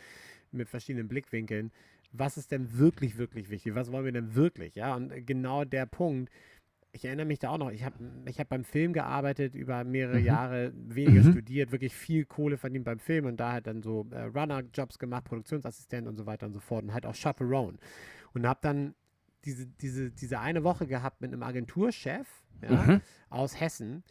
mit 0.53 0.69
verschiedenen 0.69 1.09
Blickwinkeln. 1.09 1.73
Was 2.13 2.37
ist 2.37 2.53
denn 2.53 2.79
wirklich, 2.79 3.19
wirklich 3.19 3.51
wichtig? 3.51 3.75
Was 3.75 3.91
wollen 3.91 4.05
wir 4.05 4.13
denn 4.13 4.37
wirklich? 4.37 4.77
Ja, 4.77 4.95
und 4.95 5.27
genau 5.27 5.65
der 5.65 5.87
Punkt, 5.87 6.31
ich 6.95 7.05
erinnere 7.05 7.27
mich 7.27 7.41
da 7.41 7.51
auch 7.51 7.59
noch, 7.59 7.73
ich 7.73 7.85
habe 7.85 7.97
ich 8.27 8.39
hab 8.39 8.49
beim 8.49 8.65
Film 8.65 8.93
gearbeitet, 8.93 9.55
über 9.55 9.83
mehrere 9.83 10.21
Mhm. 10.21 10.25
Jahre 10.25 10.73
weniger 10.75 11.23
Mhm. 11.25 11.31
studiert, 11.33 11.73
wirklich 11.73 11.93
viel 11.93 12.25
Kohle 12.25 12.57
verdient 12.57 12.85
beim 12.85 13.01
Film 13.01 13.27
und 13.27 13.37
da 13.39 13.53
halt 13.53 13.67
dann 13.67 13.83
so 13.83 14.07
äh, 14.13 14.23
Runner-Jobs 14.23 14.99
gemacht, 15.01 15.25
Produktionsassistent 15.25 16.07
und 16.07 16.17
so 16.17 16.25
weiter 16.27 16.47
und 16.47 16.53
so 16.53 16.61
fort 16.61 16.85
und 16.85 16.95
halt 16.95 17.05
auch 17.05 17.15
Chaperone. 17.15 17.79
Und 18.33 18.47
habe 18.47 18.61
dann 18.63 18.95
diese, 19.45 19.67
diese, 19.67 20.11
diese 20.13 20.39
eine 20.39 20.63
Woche 20.63 20.87
gehabt 20.87 21.21
mit 21.21 21.33
einem 21.33 21.43
Agenturchef 21.43 22.27
ja, 22.63 22.85
Mhm. 22.85 23.01
aus 23.29 23.61
Hessen, 23.61 24.05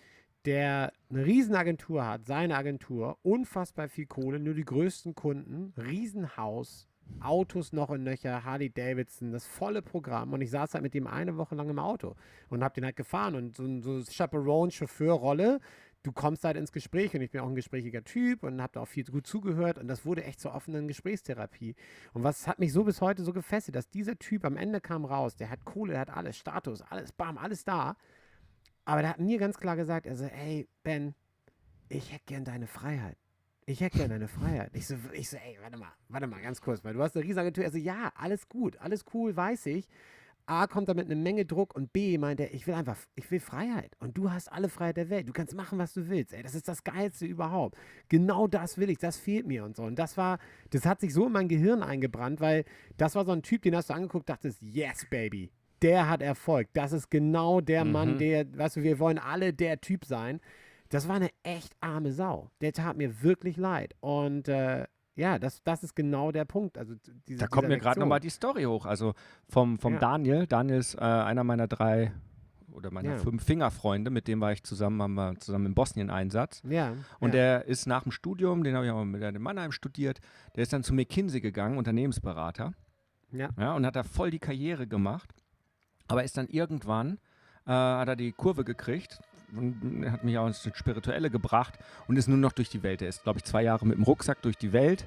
der 0.45 0.91
eine 1.09 1.25
Riesenagentur 1.25 2.05
hat, 2.05 2.25
seine 2.25 2.57
Agentur, 2.57 3.17
unfassbar 3.23 3.87
viel 3.87 4.07
Kohle, 4.07 4.39
nur 4.39 4.53
die 4.55 4.65
größten 4.65 5.15
Kunden, 5.15 5.73
Riesenhaus, 5.77 6.89
Autos 7.19 7.73
noch 7.73 7.89
und 7.89 8.03
nöcher, 8.03 8.43
Harley 8.43 8.69
Davidson, 8.69 9.31
das 9.31 9.45
volle 9.45 9.81
Programm. 9.81 10.33
Und 10.33 10.41
ich 10.41 10.51
saß 10.51 10.73
halt 10.73 10.83
mit 10.83 10.93
dem 10.93 11.07
eine 11.07 11.37
Woche 11.37 11.55
lang 11.55 11.69
im 11.69 11.79
Auto 11.79 12.15
und 12.49 12.63
hab 12.63 12.73
den 12.73 12.85
halt 12.85 12.95
gefahren. 12.95 13.35
Und 13.35 13.55
so, 13.55 13.81
so 13.81 14.03
Chaperone-Chauffeur-Rolle, 14.03 15.59
du 16.03 16.11
kommst 16.11 16.43
halt 16.43 16.57
ins 16.57 16.71
Gespräch 16.71 17.15
und 17.15 17.21
ich 17.21 17.31
bin 17.31 17.41
auch 17.41 17.47
ein 17.47 17.55
gesprächiger 17.55 18.03
Typ 18.03 18.43
und 18.43 18.61
habe 18.61 18.73
da 18.73 18.81
auch 18.81 18.87
viel 18.87 19.05
gut 19.05 19.25
zugehört 19.25 19.77
und 19.77 19.87
das 19.87 20.05
wurde 20.05 20.23
echt 20.23 20.39
zur 20.41 20.53
offenen 20.53 20.87
Gesprächstherapie. 20.87 21.75
Und 22.13 22.23
was 22.23 22.45
hat 22.45 22.59
mich 22.59 22.73
so 22.73 22.83
bis 22.83 23.01
heute 23.01 23.23
so 23.23 23.31
gefesselt, 23.31 23.75
dass 23.75 23.89
dieser 23.89 24.19
Typ 24.19 24.43
am 24.45 24.57
Ende 24.57 24.81
kam 24.81 25.05
raus, 25.05 25.35
der 25.35 25.49
hat 25.49 25.63
Kohle, 25.63 25.93
der 25.93 26.01
hat 26.01 26.09
alles, 26.09 26.37
Status, 26.37 26.81
alles, 26.81 27.13
bam, 27.13 27.37
alles 27.37 27.63
da. 27.63 27.95
Aber 28.85 29.01
der 29.01 29.11
hat 29.11 29.19
mir 29.19 29.37
ganz 29.37 29.57
klar 29.57 29.77
gesagt, 29.77 30.07
also, 30.07 30.25
ey, 30.25 30.67
Ben, 30.83 31.15
ich 31.87 32.11
hätte 32.11 32.25
gern 32.25 32.43
deine 32.43 32.67
Freiheit. 32.67 33.17
Ich 33.65 33.81
hätte 33.81 33.97
gern 33.97 34.09
deine 34.09 34.27
Freiheit. 34.27 34.71
Ich 34.73 34.87
so, 34.87 34.95
ich 35.13 35.29
so, 35.29 35.37
ey, 35.37 35.57
warte 35.61 35.77
mal, 35.77 35.91
warte 36.09 36.27
mal, 36.27 36.41
ganz 36.41 36.59
kurz, 36.61 36.83
weil 36.83 36.93
du 36.93 37.01
hast 37.01 37.15
eine 37.15 37.25
Riesenagentur. 37.25 37.63
Also, 37.63 37.77
ja, 37.77 38.11
alles 38.15 38.49
gut, 38.49 38.77
alles 38.77 39.05
cool, 39.13 39.35
weiß 39.35 39.67
ich. 39.67 39.87
A 40.45 40.67
kommt 40.67 40.89
da 40.89 40.93
mit 40.93 41.05
einer 41.05 41.15
Menge 41.15 41.45
Druck 41.45 41.73
und 41.73 41.93
B 41.93 42.17
meint 42.17 42.41
er, 42.41 42.53
ich 42.53 42.67
will 42.67 42.73
einfach, 42.73 42.97
ich 43.15 43.31
will 43.31 43.39
Freiheit. 43.39 43.95
Und 43.99 44.17
du 44.17 44.29
hast 44.29 44.51
alle 44.51 44.67
Freiheit 44.67 44.97
der 44.97 45.09
Welt. 45.09 45.29
Du 45.29 45.31
kannst 45.31 45.55
machen, 45.55 45.79
was 45.79 45.93
du 45.93 46.09
willst. 46.09 46.33
Ey, 46.33 46.43
das 46.43 46.53
ist 46.53 46.67
das 46.67 46.83
Geilste 46.83 47.25
überhaupt. 47.25 47.77
Genau 48.09 48.47
das 48.47 48.77
will 48.77 48.89
ich, 48.89 48.97
das 48.97 49.15
fehlt 49.15 49.47
mir 49.47 49.63
und 49.63 49.77
so. 49.77 49.83
Und 49.83 49.97
das 49.97 50.17
war, 50.17 50.39
das 50.71 50.85
hat 50.85 50.99
sich 50.99 51.13
so 51.13 51.27
in 51.27 51.31
mein 51.31 51.47
Gehirn 51.47 51.81
eingebrannt, 51.81 52.41
weil 52.41 52.65
das 52.97 53.15
war 53.15 53.23
so 53.23 53.31
ein 53.31 53.41
Typ, 53.41 53.61
den 53.61 53.73
hast 53.73 53.89
du 53.89 53.93
angeguckt, 53.93 54.27
dachtest, 54.27 54.61
yes, 54.61 55.07
baby. 55.09 55.49
Der 55.81 56.09
hat 56.09 56.21
Erfolg. 56.21 56.67
Das 56.73 56.91
ist 56.91 57.09
genau 57.09 57.61
der 57.61 57.85
Mann, 57.85 58.15
Mhm. 58.15 58.17
der, 58.17 58.57
weißt 58.57 58.75
du, 58.75 58.83
wir 58.83 58.99
wollen 58.99 59.19
alle 59.19 59.53
der 59.53 59.79
Typ 59.79 60.03
sein. 60.03 60.41
Das 60.93 61.07
war 61.07 61.15
eine 61.15 61.29
echt 61.41 61.75
arme 61.81 62.11
Sau. 62.11 62.51
Der 62.61 62.71
tat 62.71 62.97
mir 62.97 63.23
wirklich 63.23 63.57
leid. 63.57 63.95
Und 63.99 64.47
äh, 64.47 64.85
ja, 65.15 65.39
das, 65.39 65.63
das 65.63 65.83
ist 65.83 65.95
genau 65.95 66.31
der 66.31 66.45
Punkt. 66.45 66.77
Also 66.77 66.93
diese, 67.27 67.39
Da 67.39 67.47
kommt 67.47 67.67
mir 67.67 67.79
gerade 67.79 67.99
nochmal 67.99 68.19
die 68.19 68.29
Story 68.29 68.63
hoch. 68.63 68.85
Also 68.85 69.13
vom, 69.49 69.79
vom 69.79 69.93
Ja. 69.93 69.99
Daniel. 69.99 70.45
Daniel 70.45 70.77
ist 70.77 70.93
äh, 70.93 70.99
einer 70.99 71.43
meiner 71.43 71.67
drei 71.67 72.11
oder 72.71 72.91
meiner 72.91 73.13
Ja. 73.13 73.17
Fünf-Finger-Freunde, 73.17 74.11
mit 74.11 74.27
dem 74.27 74.39
war 74.39 74.51
ich 74.51 74.63
zusammen, 74.63 75.01
haben 75.01 75.15
wir 75.15 75.39
zusammen 75.39 75.67
im 75.67 75.73
Bosnien-Einsatz. 75.73 76.61
Ja. 76.67 76.93
Und 77.19 77.29
ja. 77.29 77.59
der 77.59 77.65
ist 77.65 77.87
nach 77.87 78.03
dem 78.03 78.11
Studium, 78.11 78.63
den 78.63 78.75
habe 78.75 78.85
ich 78.85 78.91
auch 78.91 79.03
mit 79.03 79.21
in 79.21 79.41
Mannheim 79.41 79.71
studiert, 79.71 80.19
der 80.55 80.63
ist 80.63 80.73
dann 80.73 80.83
zu 80.83 80.93
McKinsey 80.93 81.41
gegangen, 81.41 81.77
Unternehmensberater. 81.77 82.73
Ja. 83.31 83.49
Ja, 83.57 83.73
und 83.73 83.85
hat 83.85 83.95
da 83.95 84.03
voll 84.03 84.29
die 84.29 84.39
Karriere 84.39 84.85
gemacht. 84.85 85.33
Aber 86.07 86.23
ist 86.23 86.37
dann 86.37 86.47
irgendwann, 86.47 87.17
äh, 87.65 87.71
hat 87.71 88.07
er 88.07 88.15
die 88.15 88.31
Kurve 88.31 88.63
gekriegt 88.63 89.19
und 89.57 90.11
hat 90.11 90.23
mich 90.23 90.37
auch 90.37 90.47
ins 90.47 90.67
Spirituelle 90.73 91.29
gebracht 91.29 91.77
und 92.07 92.17
ist 92.17 92.27
nur 92.27 92.37
noch 92.37 92.51
durch 92.51 92.69
die 92.69 92.83
Welt. 92.83 93.01
Er 93.01 93.09
ist, 93.09 93.23
glaube 93.23 93.39
ich, 93.39 93.43
zwei 93.45 93.63
Jahre 93.63 93.85
mit 93.85 93.97
dem 93.97 94.03
Rucksack 94.03 94.41
durch 94.41 94.57
die 94.57 94.73
Welt 94.73 95.05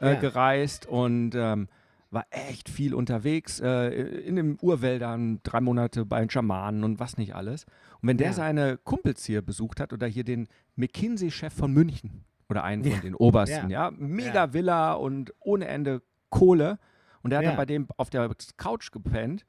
äh, 0.00 0.12
Ja. 0.12 0.14
gereist 0.14 0.86
und 0.86 1.32
ähm, 1.34 1.68
war 2.10 2.24
echt 2.30 2.68
viel 2.68 2.94
unterwegs, 2.94 3.60
äh, 3.60 3.88
in 3.90 4.36
den 4.36 4.56
Urwäldern, 4.62 5.40
drei 5.42 5.60
Monate 5.60 6.06
bei 6.06 6.20
den 6.20 6.30
Schamanen 6.30 6.84
und 6.84 7.00
was 7.00 7.18
nicht 7.18 7.34
alles. 7.34 7.64
Und 8.00 8.08
wenn 8.08 8.16
der 8.16 8.28
Ja. 8.28 8.32
seine 8.34 8.78
Kumpels 8.78 9.24
hier 9.24 9.42
besucht 9.42 9.80
hat 9.80 9.92
oder 9.92 10.06
hier 10.06 10.24
den 10.24 10.48
McKinsey-Chef 10.76 11.52
von 11.52 11.72
München 11.72 12.24
oder 12.48 12.64
einen 12.64 12.82
von 12.82 12.92
Ja. 12.92 13.00
den 13.00 13.14
Obersten, 13.14 13.68
ja, 13.70 13.90
mega 13.90 14.52
Villa 14.54 14.92
und 14.94 15.34
ohne 15.40 15.66
Ende 15.68 16.00
Kohle. 16.30 16.78
Und 17.22 17.30
der 17.30 17.40
hat 17.40 17.46
dann 17.46 17.56
bei 17.56 17.66
dem 17.66 17.88
auf 17.96 18.08
der 18.10 18.30
Couch 18.56 18.90
gepennt. 18.92 19.44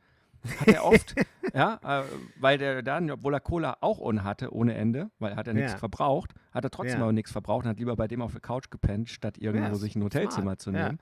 Hat 0.59 0.67
er 0.67 0.85
oft, 0.85 1.15
ja, 1.53 1.79
äh, 1.83 2.03
weil 2.39 2.57
der 2.57 2.81
dann, 2.81 3.09
obwohl 3.11 3.33
er 3.33 3.39
Cola 3.39 3.77
auch 3.81 3.97
ohne 3.99 4.23
hatte, 4.23 4.53
ohne 4.53 4.73
Ende, 4.75 5.11
weil 5.19 5.35
hat 5.35 5.47
er 5.47 5.53
nichts 5.53 5.73
Ja. 5.73 5.77
verbraucht, 5.77 6.33
hat 6.51 6.63
er 6.63 6.69
trotzdem 6.71 6.97
Ja. 6.99 7.03
aber 7.03 7.13
nichts 7.13 7.31
verbraucht 7.31 7.65
und 7.65 7.69
hat 7.71 7.79
lieber 7.79 7.95
bei 7.95 8.07
dem 8.07 8.21
auf 8.21 8.31
der 8.31 8.41
Couch 8.41 8.69
gepennt, 8.69 9.09
statt 9.09 9.37
irgendwo 9.37 9.67
Ja, 9.67 9.75
sich 9.75 9.95
ein 9.95 10.03
Hotelzimmer 10.03 10.41
smart. 10.57 10.61
zu 10.61 10.71
nehmen. 10.71 10.99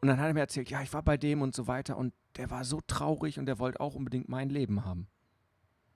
Und 0.00 0.08
dann 0.08 0.18
hat 0.18 0.26
er 0.26 0.34
mir 0.34 0.40
erzählt, 0.40 0.68
ja, 0.70 0.82
ich 0.82 0.92
war 0.92 1.02
bei 1.02 1.16
dem 1.16 1.40
und 1.40 1.54
so 1.54 1.66
weiter 1.66 1.96
und 1.96 2.12
der 2.36 2.50
war 2.50 2.64
so 2.64 2.80
traurig 2.86 3.38
und 3.38 3.46
der 3.46 3.58
wollte 3.58 3.80
auch 3.80 3.94
unbedingt 3.94 4.28
mein 4.28 4.50
Leben 4.50 4.84
haben. 4.84 5.06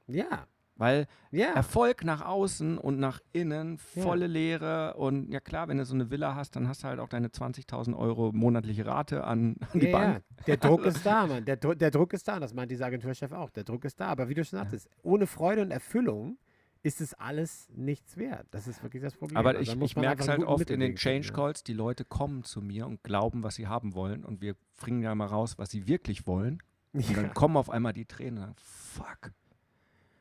Ja. 0.06 0.46
Weil 0.78 1.06
Ja. 1.30 1.52
Erfolg 1.54 2.04
nach 2.04 2.24
außen 2.24 2.78
und 2.78 2.98
nach 2.98 3.20
innen, 3.32 3.78
Ja. 3.94 4.02
volle 4.02 4.26
Leere 4.28 4.94
und 4.94 5.30
ja 5.30 5.40
klar, 5.40 5.68
wenn 5.68 5.76
du 5.78 5.84
so 5.84 5.94
eine 5.94 6.10
Villa 6.10 6.34
hast, 6.34 6.56
dann 6.56 6.68
hast 6.68 6.82
du 6.84 6.88
halt 6.88 7.00
auch 7.00 7.08
deine 7.08 7.28
20.000 7.28 7.94
Euro 7.96 8.32
monatliche 8.32 8.86
Rate 8.86 9.24
an, 9.24 9.56
an 9.72 9.80
die 9.80 9.86
ja, 9.86 9.92
Bank. 9.92 10.22
ja. 10.38 10.44
Der 10.46 10.56
Druck 10.56 10.84
ist 10.86 11.04
da, 11.04 11.26
Mann. 11.26 11.44
Der, 11.44 11.56
der 11.56 11.90
Druck 11.90 12.12
ist 12.14 12.26
da. 12.28 12.38
Das 12.40 12.54
meint 12.54 12.70
dieser 12.70 12.86
Agenturchef 12.86 13.32
auch. 13.32 13.50
Der 13.50 13.64
Druck 13.64 13.84
ist 13.84 13.98
da. 14.00 14.06
Aber 14.06 14.28
wie 14.28 14.34
du 14.34 14.44
schon 14.44 14.58
sagtest, 14.58 14.88
ohne 15.02 15.26
Freude 15.26 15.62
und 15.62 15.70
Erfüllung 15.70 16.38
ist 16.84 17.00
es 17.00 17.12
alles 17.14 17.66
nichts 17.74 18.16
wert. 18.16 18.46
Das 18.52 18.68
ist 18.68 18.84
wirklich 18.84 19.02
das 19.02 19.16
Problem. 19.16 19.36
Aber 19.36 19.50
Also 19.50 19.72
ich, 19.72 19.82
ich 19.82 19.96
merke 19.96 20.22
es 20.22 20.28
halt 20.28 20.44
oft 20.44 20.70
in 20.70 20.78
den 20.78 20.94
Change 20.94 21.32
Calls, 21.32 21.64
die 21.64 21.72
Leute 21.74 22.04
kommen 22.04 22.44
zu 22.44 22.62
mir 22.62 22.86
und 22.86 23.02
glauben, 23.02 23.42
was 23.42 23.56
sie 23.56 23.66
haben 23.66 23.94
wollen 23.94 24.24
und 24.24 24.40
wir 24.42 24.54
bringen 24.80 25.02
ja 25.02 25.12
mal 25.16 25.26
raus, 25.26 25.58
was 25.58 25.70
sie 25.70 25.88
wirklich 25.88 26.28
wollen. 26.28 26.62
Und 26.92 27.16
dann 27.16 27.24
Ja. 27.26 27.30
kommen 27.34 27.56
auf 27.56 27.68
einmal 27.68 27.92
die 27.92 28.06
Tränen. 28.06 28.38
und 28.38 28.46
dann, 28.46 28.54
Fuck, 28.58 29.32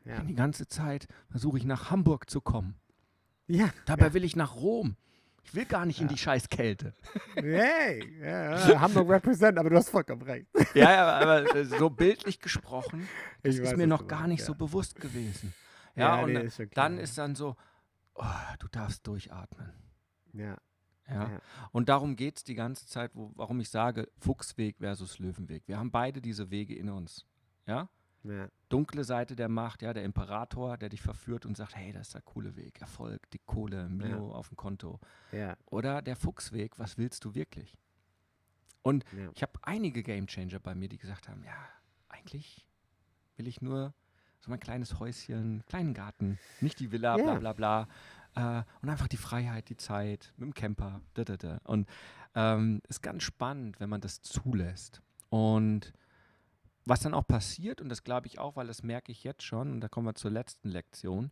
Ja. 0.08 0.20
die 0.22 0.34
ganze 0.34 0.66
Zeit 0.66 1.06
versuche 1.30 1.58
ich 1.58 1.64
nach 1.64 1.90
Hamburg 1.90 2.30
zu 2.30 2.40
kommen. 2.40 2.76
Ja. 3.46 3.68
Dabei 3.86 4.12
will 4.14 4.24
ich 4.24 4.36
nach 4.36 4.56
Rom. 4.56 4.96
Ich 5.44 5.54
will 5.54 5.64
gar 5.64 5.86
nicht 5.86 6.00
in 6.00 6.08
Ja. 6.08 6.12
die 6.12 6.18
scheiß 6.18 6.48
Kälte. 6.50 6.94
Hey, 7.34 8.20
ja, 8.20 8.68
ja, 8.68 8.80
Hamburg 8.80 9.08
represent, 9.08 9.58
aber 9.58 9.70
du 9.70 9.76
hast 9.76 9.88
vollkommen 9.88 10.22
recht. 10.22 10.46
Ja, 10.74 10.90
ja, 10.92 11.18
aber 11.18 11.54
äh, 11.56 11.64
so 11.64 11.88
bildlich 11.88 12.38
gesprochen, 12.40 13.08
das 13.42 13.54
Ich 13.54 13.60
ist 13.60 13.70
weiß, 13.70 13.76
mir 13.78 13.86
noch 13.86 14.06
gar 14.06 14.26
nicht 14.26 14.40
ja. 14.40 14.46
so 14.46 14.54
bewusst 14.54 15.00
gewesen. 15.00 15.54
Ja, 15.94 16.20
und 16.22 16.32
nee, 16.32 16.42
ist 16.42 16.60
dann 16.74 16.96
ja. 16.96 17.02
ist 17.02 17.16
dann 17.16 17.34
so, 17.34 17.56
oh, 18.14 18.24
du 18.58 18.68
darfst 18.68 19.06
durchatmen. 19.06 19.72
Ja. 20.34 20.56
Ja. 21.08 21.30
Ja. 21.30 21.40
Und 21.72 21.88
darum 21.88 22.16
geht 22.16 22.36
es 22.36 22.44
die 22.44 22.54
ganze 22.54 22.86
Zeit, 22.86 23.12
wo, 23.14 23.32
warum 23.34 23.58
ich 23.60 23.70
sage, 23.70 24.08
Fuchsweg 24.18 24.76
versus 24.78 25.18
Löwenweg. 25.18 25.62
Wir 25.66 25.78
haben 25.78 25.90
beide 25.90 26.20
diese 26.20 26.50
Wege 26.50 26.74
in 26.76 26.90
uns. 26.90 27.24
Ja? 27.66 27.88
Ja. 28.24 28.48
Dunkle 28.68 29.04
Seite 29.04 29.36
der 29.36 29.48
Macht, 29.48 29.80
ja, 29.82 29.92
der 29.94 30.04
Imperator, 30.04 30.76
der 30.76 30.88
dich 30.88 31.00
verführt 31.00 31.46
und 31.46 31.56
sagt, 31.56 31.76
hey, 31.76 31.92
das 31.92 32.08
ist 32.08 32.14
der 32.14 32.22
coole 32.22 32.56
Weg, 32.56 32.80
Erfolg, 32.80 33.30
die 33.30 33.38
Kohle, 33.38 33.88
Mio 33.88 34.34
auf 34.34 34.48
dem 34.48 34.56
Konto. 34.56 34.98
Ja. 35.32 35.56
Oder 35.66 36.02
der 36.02 36.16
Fuchsweg, 36.16 36.78
was 36.78 36.98
willst 36.98 37.24
du 37.24 37.34
wirklich? 37.34 37.78
Und 38.82 39.04
Ja. 39.16 39.30
ich 39.34 39.42
habe 39.42 39.52
einige 39.62 40.02
Gamechanger 40.02 40.58
bei 40.60 40.74
mir, 40.74 40.88
die 40.88 40.98
gesagt 40.98 41.28
haben, 41.28 41.42
ja, 41.44 41.56
eigentlich 42.08 42.66
will 43.36 43.46
ich 43.46 43.60
nur 43.62 43.94
so 44.40 44.50
mein 44.50 44.60
kleines 44.60 44.98
Häuschen, 44.98 45.64
kleinen 45.66 45.94
Garten, 45.94 46.38
nicht 46.60 46.78
die 46.80 46.90
Villa, 46.92 47.16
bla 47.16 47.34
Ja. 47.34 47.38
bla 47.38 47.52
bla. 47.52 47.88
Äh, 48.34 48.62
und 48.82 48.88
einfach 48.88 49.08
die 49.08 49.16
Freiheit, 49.16 49.68
die 49.68 49.76
Zeit 49.76 50.32
mit 50.36 50.46
dem 50.48 50.54
Camper. 50.54 51.00
Da, 51.14 51.24
da, 51.24 51.36
da. 51.36 51.60
Und 51.64 51.88
ähm, 52.34 52.80
ist 52.88 53.02
ganz 53.02 53.22
spannend, 53.24 53.80
wenn 53.80 53.88
man 53.88 54.00
das 54.00 54.20
zulässt. 54.22 55.02
Und 55.30 55.92
was 56.88 57.00
dann 57.00 57.14
auch 57.14 57.26
passiert, 57.26 57.80
und 57.80 57.88
das 57.88 58.02
glaube 58.04 58.26
ich 58.26 58.38
auch, 58.38 58.56
weil 58.56 58.66
das 58.66 58.82
merke 58.82 59.12
ich 59.12 59.24
jetzt 59.24 59.42
schon, 59.42 59.70
und 59.72 59.80
da 59.80 59.88
kommen 59.88 60.06
wir 60.06 60.14
zur 60.14 60.30
letzten 60.30 60.68
Lektion, 60.68 61.30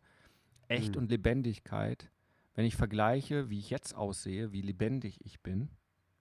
Echt 0.68 0.96
Mhm. 0.96 1.02
und 1.02 1.10
Lebendigkeit, 1.10 2.10
wenn 2.54 2.64
ich 2.64 2.74
vergleiche, 2.74 3.48
wie 3.50 3.58
ich 3.60 3.70
jetzt 3.70 3.94
aussehe, 3.94 4.50
wie 4.50 4.62
lebendig 4.62 5.24
ich 5.24 5.40
bin. 5.40 5.68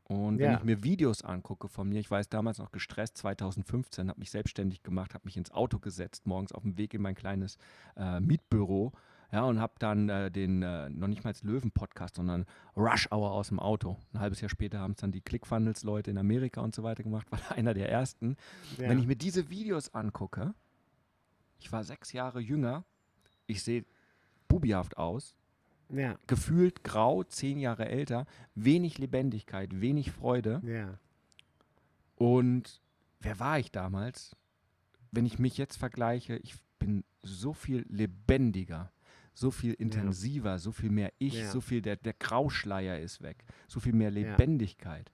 Und 0.07 0.39
wenn 0.39 0.51
Ja. 0.51 0.57
ich 0.57 0.63
mir 0.63 0.83
Videos 0.83 1.23
angucke 1.23 1.67
von 1.67 1.89
mir, 1.89 1.99
ich 1.99 2.11
weiß 2.11 2.29
damals 2.29 2.59
noch 2.59 2.71
gestresst, 2.71 3.17
2015, 3.17 4.07
habe 4.09 4.19
mich 4.19 4.29
selbstständig 4.29 4.83
gemacht, 4.83 5.15
habe 5.15 5.25
mich 5.25 5.35
ins 5.35 5.49
Auto 5.49 5.79
gesetzt, 5.79 6.27
morgens 6.27 6.51
auf 6.51 6.61
dem 6.61 6.77
Weg 6.77 6.93
in 6.93 7.01
mein 7.01 7.15
kleines 7.15 7.57
äh, 7.97 8.19
Mietbüro, 8.19 8.91
ja, 9.32 9.44
und 9.44 9.60
habe 9.60 9.74
dann 9.79 10.10
äh, 10.10 10.32
den, 10.32 10.62
äh, 10.62 10.89
noch 10.89 11.08
nicht 11.08 11.24
mal 11.24 11.32
als 11.32 11.44
Löwen-Podcast, 11.44 12.15
sondern 12.15 12.46
Rush 12.75 13.12
Hour 13.12 13.32
aus 13.32 13.50
dem 13.50 13.60
Auto. 13.60 13.98
Ein 14.13 14.20
halbes 14.20 14.41
Jahr 14.41 14.50
später 14.50 14.79
haben 14.79 14.91
es 14.91 14.98
dann 14.98 15.12
die 15.12 15.22
ClickFunnels-Leute 15.22 16.12
in 16.12 16.17
Amerika 16.17 16.62
und 16.62 16.75
so 16.75 16.84
weiter 16.84 17.03
gemacht, 17.03 17.27
war 17.32 17.51
einer 17.51 17.74
der 17.74 17.89
ersten. 17.89 18.38
Ja. 18.77 18.89
Wenn 18.89 19.00
ich 19.00 19.08
mir 19.08 19.15
diese 19.15 19.50
Videos 19.50 19.94
angucke, 19.94 20.53
ich 21.60 21.72
war 21.72 21.84
sechs 21.84 22.13
Jahre 22.13 22.39
jünger, 22.39 22.84
ich 23.48 23.63
sehe 23.63 23.86
bubihaft 24.48 24.98
aus, 24.98 25.36
ja. 25.89 26.17
gefühlt 26.27 26.84
grau, 26.84 27.24
zehn 27.24 27.60
Jahre 27.60 27.88
älter, 27.88 28.25
wenig 28.53 28.98
Lebendigkeit, 28.98 29.82
wenig 29.82 30.12
Freude. 30.12 30.62
Ja. 30.65 31.00
Und 32.15 32.82
wer 33.20 33.39
war 33.39 33.60
ich 33.60 33.72
damals? 33.72 34.36
Wenn 35.12 35.25
ich 35.25 35.39
mich 35.39 35.58
jetzt 35.58 35.77
vergleiche, 35.77 36.38
ich 36.38 36.55
bin 36.79 37.03
so 37.22 37.53
viel 37.53 37.86
lebendiger, 37.89 38.91
so 39.35 39.51
viel 39.51 39.73
intensiver, 39.73 40.57
so 40.57 40.71
viel 40.71 40.89
mehr 40.89 41.13
ich, 41.19 41.35
Ja. 41.35 41.51
so 41.51 41.61
viel, 41.61 41.81
der, 41.81 41.97
der 41.97 42.13
Grauschleier 42.13 42.99
ist 42.99 43.21
weg, 43.21 43.43
so 43.67 43.79
viel 43.79 43.93
mehr 43.93 44.09
Lebendigkeit. 44.09 45.11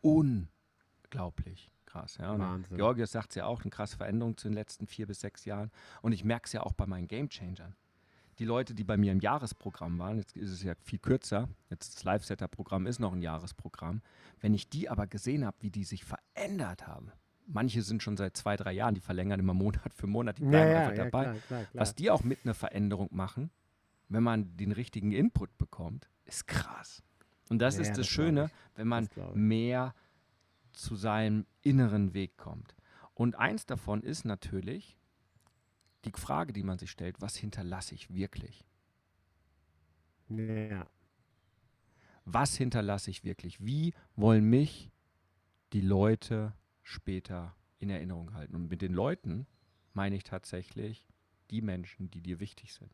Unglaublich 0.00 1.70
krass. 1.92 2.16
Ja. 2.16 2.38
Wahnsinn. 2.38 2.76
Georgios 2.76 3.12
sagt 3.12 3.30
es 3.30 3.36
ja 3.36 3.44
auch, 3.44 3.62
eine 3.62 3.70
krasse 3.70 3.96
Veränderung 3.96 4.36
zu 4.36 4.48
den 4.48 4.54
letzten 4.54 4.86
vier 4.86 5.06
bis 5.06 5.20
sechs 5.20 5.44
Jahren. 5.44 5.70
Und 6.00 6.12
ich 6.12 6.24
merke 6.24 6.46
es 6.46 6.52
ja 6.52 6.62
auch 6.62 6.72
bei 6.72 6.86
meinen 6.86 7.06
Gamechangern. 7.06 7.76
Die 8.38 8.46
Leute, 8.46 8.74
die 8.74 8.82
bei 8.84 8.96
mir 8.96 9.12
im 9.12 9.20
Jahresprogramm 9.20 9.98
waren, 9.98 10.16
jetzt 10.16 10.34
ist 10.36 10.50
es 10.50 10.62
ja 10.62 10.74
viel 10.80 10.98
kürzer, 10.98 11.48
jetzt 11.68 11.94
das 11.94 12.04
Live-Setter-Programm 12.04 12.86
ist 12.86 12.98
noch 12.98 13.12
ein 13.12 13.20
Jahresprogramm, 13.20 14.00
wenn 14.40 14.54
ich 14.54 14.70
die 14.70 14.88
aber 14.88 15.06
gesehen 15.06 15.44
habe, 15.44 15.58
wie 15.60 15.70
die 15.70 15.84
sich 15.84 16.04
verändert 16.04 16.86
haben, 16.86 17.12
manche 17.46 17.82
sind 17.82 18.02
schon 18.02 18.16
seit 18.16 18.36
zwei, 18.36 18.56
drei 18.56 18.72
Jahren, 18.72 18.94
die 18.94 19.00
verlängern 19.00 19.40
immer 19.40 19.54
Monat 19.54 19.94
für 19.94 20.06
Monat, 20.06 20.38
die 20.38 20.44
bleiben 20.44 20.70
ja, 20.70 20.80
einfach 20.80 20.96
ja, 20.96 21.04
dabei. 21.04 21.22
klar, 21.24 21.34
klar, 21.46 21.64
klar. 21.64 21.80
Was 21.80 21.94
die 21.94 22.10
auch 22.10 22.22
mit 22.24 22.40
einer 22.44 22.54
Veränderung 22.54 23.08
machen, 23.12 23.50
wenn 24.08 24.22
man 24.22 24.56
den 24.56 24.72
richtigen 24.72 25.12
Input 25.12 25.56
bekommt, 25.58 26.08
ist 26.24 26.46
krass. 26.46 27.02
Und 27.48 27.58
das 27.58 27.76
Ja, 27.76 27.82
ist 27.82 27.90
das, 27.90 27.98
das 27.98 28.06
Schöne, 28.08 28.50
wenn 28.74 28.88
man 28.88 29.08
mehr 29.34 29.94
zu 30.72 30.96
seinem 30.96 31.46
inneren 31.62 32.14
Weg 32.14 32.36
kommt. 32.36 32.74
Und 33.14 33.36
eins 33.36 33.66
davon 33.66 34.02
ist 34.02 34.24
natürlich 34.24 34.96
die 36.04 36.12
Frage, 36.12 36.52
die 36.52 36.62
man 36.62 36.78
sich 36.78 36.90
stellt, 36.90 37.20
was 37.20 37.36
hinterlasse 37.36 37.94
ich 37.94 38.14
wirklich? 38.14 38.64
Ja. 40.28 40.86
Was 42.24 42.56
hinterlasse 42.56 43.10
ich 43.10 43.24
wirklich? 43.24 43.64
Wie 43.64 43.94
wollen 44.16 44.44
mich 44.48 44.90
die 45.72 45.80
Leute 45.80 46.54
später 46.82 47.54
in 47.78 47.90
Erinnerung 47.90 48.34
halten? 48.34 48.54
Und 48.54 48.68
mit 48.68 48.82
den 48.82 48.92
Leuten 48.92 49.46
meine 49.94 50.16
ich 50.16 50.24
tatsächlich 50.24 51.06
die 51.50 51.62
Menschen, 51.62 52.10
die 52.10 52.20
dir 52.20 52.40
wichtig 52.40 52.72
sind. 52.74 52.90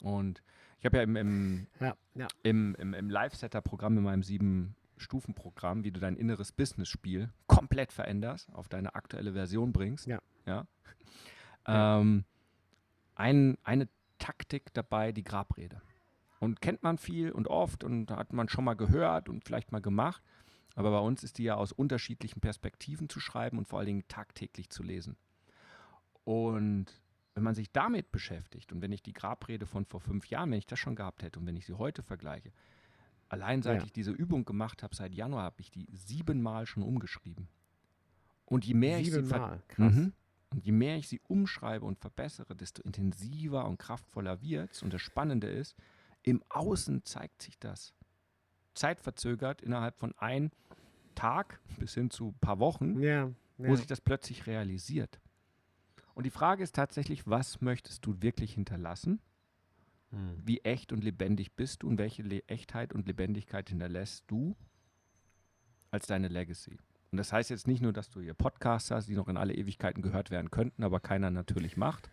Und 0.00 0.42
ich 0.78 0.86
habe 0.86 0.98
ja 0.98 1.02
im, 1.02 1.16
im, 1.16 1.66
Ja. 1.80 1.96
Ja. 2.14 2.28
im, 2.42 2.74
im, 2.76 2.94
im 2.94 3.10
Live-Setter-Programm, 3.10 3.98
in 3.98 4.04
meinem 4.04 4.22
sieben-Stufen-Programm, 4.22 5.84
wie 5.84 5.90
du 5.90 6.00
dein 6.00 6.16
inneres 6.16 6.52
Business-Spiel 6.52 7.30
komplett 7.46 7.92
veränderst, 7.92 8.52
auf 8.54 8.68
deine 8.68 8.94
aktuelle 8.94 9.32
Version 9.32 9.72
bringst. 9.72 10.06
Ja. 10.06 10.20
ja? 10.46 10.66
Ähm, 11.66 12.24
ein, 13.16 13.58
eine 13.64 13.88
Taktik 14.18 14.72
dabei, 14.72 15.12
die 15.12 15.24
Grabrede. 15.24 15.82
Und 16.40 16.60
kennt 16.60 16.84
man 16.84 16.98
viel 16.98 17.32
und 17.32 17.48
oft 17.48 17.82
und 17.82 18.10
hat 18.12 18.32
man 18.32 18.48
schon 18.48 18.64
mal 18.64 18.74
gehört 18.74 19.28
und 19.28 19.44
vielleicht 19.44 19.72
mal 19.72 19.80
gemacht. 19.80 20.22
Aber 20.74 20.90
bei 20.90 21.00
uns 21.00 21.24
ist 21.24 21.38
die 21.38 21.44
ja 21.44 21.56
aus 21.56 21.72
unterschiedlichen 21.72 22.40
Perspektiven 22.40 23.08
zu 23.08 23.20
schreiben 23.20 23.58
und 23.58 23.66
vor 23.66 23.78
allen 23.78 23.86
Dingen 23.86 24.08
tagtäglich 24.08 24.70
zu 24.70 24.82
lesen. 24.82 25.16
Und 26.24 26.86
wenn 27.34 27.42
man 27.42 27.54
sich 27.54 27.72
damit 27.72 28.12
beschäftigt 28.12 28.72
und 28.72 28.82
wenn 28.82 28.92
ich 28.92 29.02
die 29.02 29.12
Grabrede 29.12 29.66
von 29.66 29.86
vor 29.86 30.00
fünf 30.00 30.26
Jahren, 30.26 30.50
wenn 30.50 30.58
ich 30.58 30.66
das 30.66 30.78
schon 30.78 30.96
gehabt 30.96 31.22
hätte 31.22 31.38
und 31.38 31.46
wenn 31.46 31.56
ich 31.56 31.66
sie 31.66 31.74
heute 31.74 32.02
vergleiche, 32.02 32.52
allein 33.28 33.62
seit 33.62 33.80
Ja. 33.80 33.84
ich 33.84 33.92
diese 33.92 34.10
Übung 34.10 34.44
gemacht 34.44 34.82
habe, 34.82 34.94
seit 34.94 35.14
Januar, 35.14 35.44
habe 35.44 35.60
ich 35.60 35.70
die 35.70 35.86
siebenmal 35.92 36.66
schon 36.66 36.82
umgeschrieben. 36.82 37.48
Und 38.44 38.64
je 38.64 38.74
mehr 38.74 38.98
ich 38.98 39.12
sie. 39.12 39.22
Mhm. 39.76 40.12
Und 40.50 40.64
je 40.64 40.72
mehr 40.72 40.96
ich 40.96 41.08
sie 41.08 41.20
umschreibe 41.28 41.84
und 41.84 41.98
verbessere, 41.98 42.56
desto 42.56 42.82
intensiver 42.82 43.66
und 43.66 43.78
kraftvoller 43.78 44.40
wird 44.40 44.72
es. 44.72 44.82
Und 44.82 44.94
das 44.94 45.02
Spannende 45.02 45.48
ist, 45.48 45.76
im 46.22 46.42
Außen 46.48 47.04
zeigt 47.04 47.42
sich 47.42 47.58
das. 47.58 47.94
Zeitverzögert 48.74 49.62
innerhalb 49.62 49.98
von 49.98 50.16
einem 50.18 50.50
Tag 51.14 51.60
bis 51.78 51.94
hin 51.94 52.10
zu 52.10 52.28
ein 52.28 52.38
paar 52.40 52.58
Wochen, 52.58 53.00
Ja. 53.00 53.26
ja. 53.26 53.32
wo 53.58 53.74
sich 53.76 53.86
das 53.86 54.00
plötzlich 54.00 54.46
realisiert. 54.46 55.20
Und 56.14 56.24
die 56.24 56.30
Frage 56.30 56.62
ist 56.62 56.74
tatsächlich, 56.74 57.26
was 57.26 57.60
möchtest 57.60 58.04
du 58.06 58.22
wirklich 58.22 58.54
hinterlassen? 58.54 59.20
Hm. 60.10 60.42
Wie 60.44 60.60
echt 60.60 60.92
und 60.92 61.04
lebendig 61.04 61.52
bist 61.54 61.82
du 61.82 61.88
und 61.88 61.98
welche 61.98 62.22
Le 62.22 62.42
Echtheit 62.48 62.92
und 62.92 63.06
Lebendigkeit 63.06 63.68
hinterlässt 63.68 64.24
du 64.26 64.56
als 65.90 66.06
deine 66.06 66.28
Legacy? 66.28 66.78
Und 67.10 67.18
das 67.18 67.32
heißt 67.32 67.50
jetzt 67.50 67.66
nicht 67.66 67.80
nur, 67.80 67.92
dass 67.92 68.10
du 68.10 68.20
hier 68.20 68.34
Podcasts 68.34 68.90
hast, 68.90 69.08
die 69.08 69.14
noch 69.14 69.28
in 69.28 69.36
alle 69.36 69.54
Ewigkeiten 69.54 70.02
gehört 70.02 70.30
werden 70.30 70.50
könnten, 70.50 70.82
aber 70.82 71.00
keiner 71.00 71.30
natürlich 71.30 71.76
macht. 71.76 72.10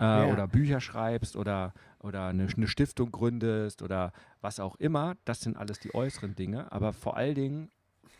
Äh, 0.00 0.04
Ja. 0.04 0.32
Oder 0.32 0.48
Bücher 0.48 0.80
schreibst 0.80 1.36
oder, 1.36 1.72
oder 2.00 2.26
eine, 2.26 2.48
eine 2.54 2.68
Stiftung 2.68 3.10
gründest 3.12 3.82
oder 3.82 4.12
was 4.40 4.60
auch 4.60 4.76
immer. 4.76 5.16
Das 5.24 5.40
sind 5.40 5.56
alles 5.56 5.78
die 5.78 5.94
äußeren 5.94 6.34
Dinge. 6.34 6.72
Aber 6.72 6.92
vor 6.92 7.16
allen 7.16 7.34
Dingen, 7.34 7.70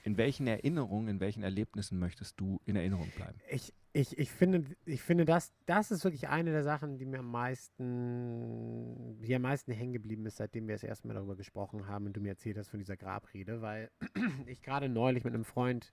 in 0.05 0.17
welchen 0.19 0.47
Erinnerungen, 0.47 1.09
in 1.09 1.21
welchen 1.21 1.43
Erlebnissen 1.43 1.99
möchtest 1.99 2.39
du 2.39 2.61
in 2.67 2.77
Erinnerung 2.77 3.11
bleiben? 3.17 3.39
Ich, 3.51 3.73
ich, 3.93 4.19
ich 4.19 4.31
finde, 4.31 4.65
ich 4.85 5.03
finde 5.03 5.25
das, 5.25 5.53
das 5.67 5.91
ist 5.91 6.05
wirklich 6.05 6.29
eine 6.29 6.51
der 6.51 6.63
Sachen, 6.63 6.99
die 6.99 7.07
mir 7.07 7.21
am 7.21 7.31
meisten, 7.31 9.21
die 9.23 9.35
am 9.35 9.43
meisten 9.43 9.73
hängen 9.73 9.93
geblieben 9.93 10.27
ist, 10.27 10.37
seitdem 10.37 10.69
wir 10.69 10.75
das 10.75 10.83
erste 10.83 11.09
Mal 11.09 11.15
darüber 11.15 11.37
gesprochen 11.37 11.87
haben 11.87 12.07
und 12.07 12.17
du 12.17 12.21
mir 12.21 12.31
erzählt 12.31 12.59
hast 12.59 12.69
von 12.69 12.79
dieser 12.79 12.97
Grabrede, 12.97 13.63
weil 13.63 13.91
ich 14.47 14.63
gerade 14.63 14.89
neulich 14.89 15.25
mit 15.25 15.35
einem 15.35 15.45
Freund, 15.45 15.93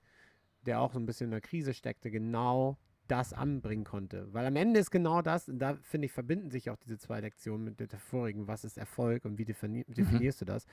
der 0.66 0.82
auch 0.82 0.94
so 0.94 1.00
ein 1.00 1.06
bisschen 1.06 1.26
in 1.26 1.32
der 1.32 1.42
Krise 1.42 1.74
steckte, 1.74 2.12
genau 2.12 2.78
das 3.12 3.34
anbringen 3.34 3.84
konnte. 3.84 4.34
Weil 4.34 4.46
am 4.46 4.56
Ende 4.56 4.80
ist 4.80 4.90
genau 4.90 5.22
das, 5.22 5.50
und 5.50 5.60
da 5.60 5.78
finde 5.82 6.06
ich, 6.06 6.14
verbinden 6.14 6.50
sich 6.50 6.70
auch 6.70 6.78
diese 6.78 6.98
zwei 6.98 7.20
Lektionen 7.20 7.66
mit 7.66 7.80
der 7.80 8.00
vorigen, 8.00 8.48
was 8.48 8.64
ist 8.64 8.78
Erfolg 8.78 9.26
und 9.26 9.38
wie 9.38 9.46
defini 9.46 9.84
definierst 9.88 10.40
du 10.42 10.46
das. 10.46 10.66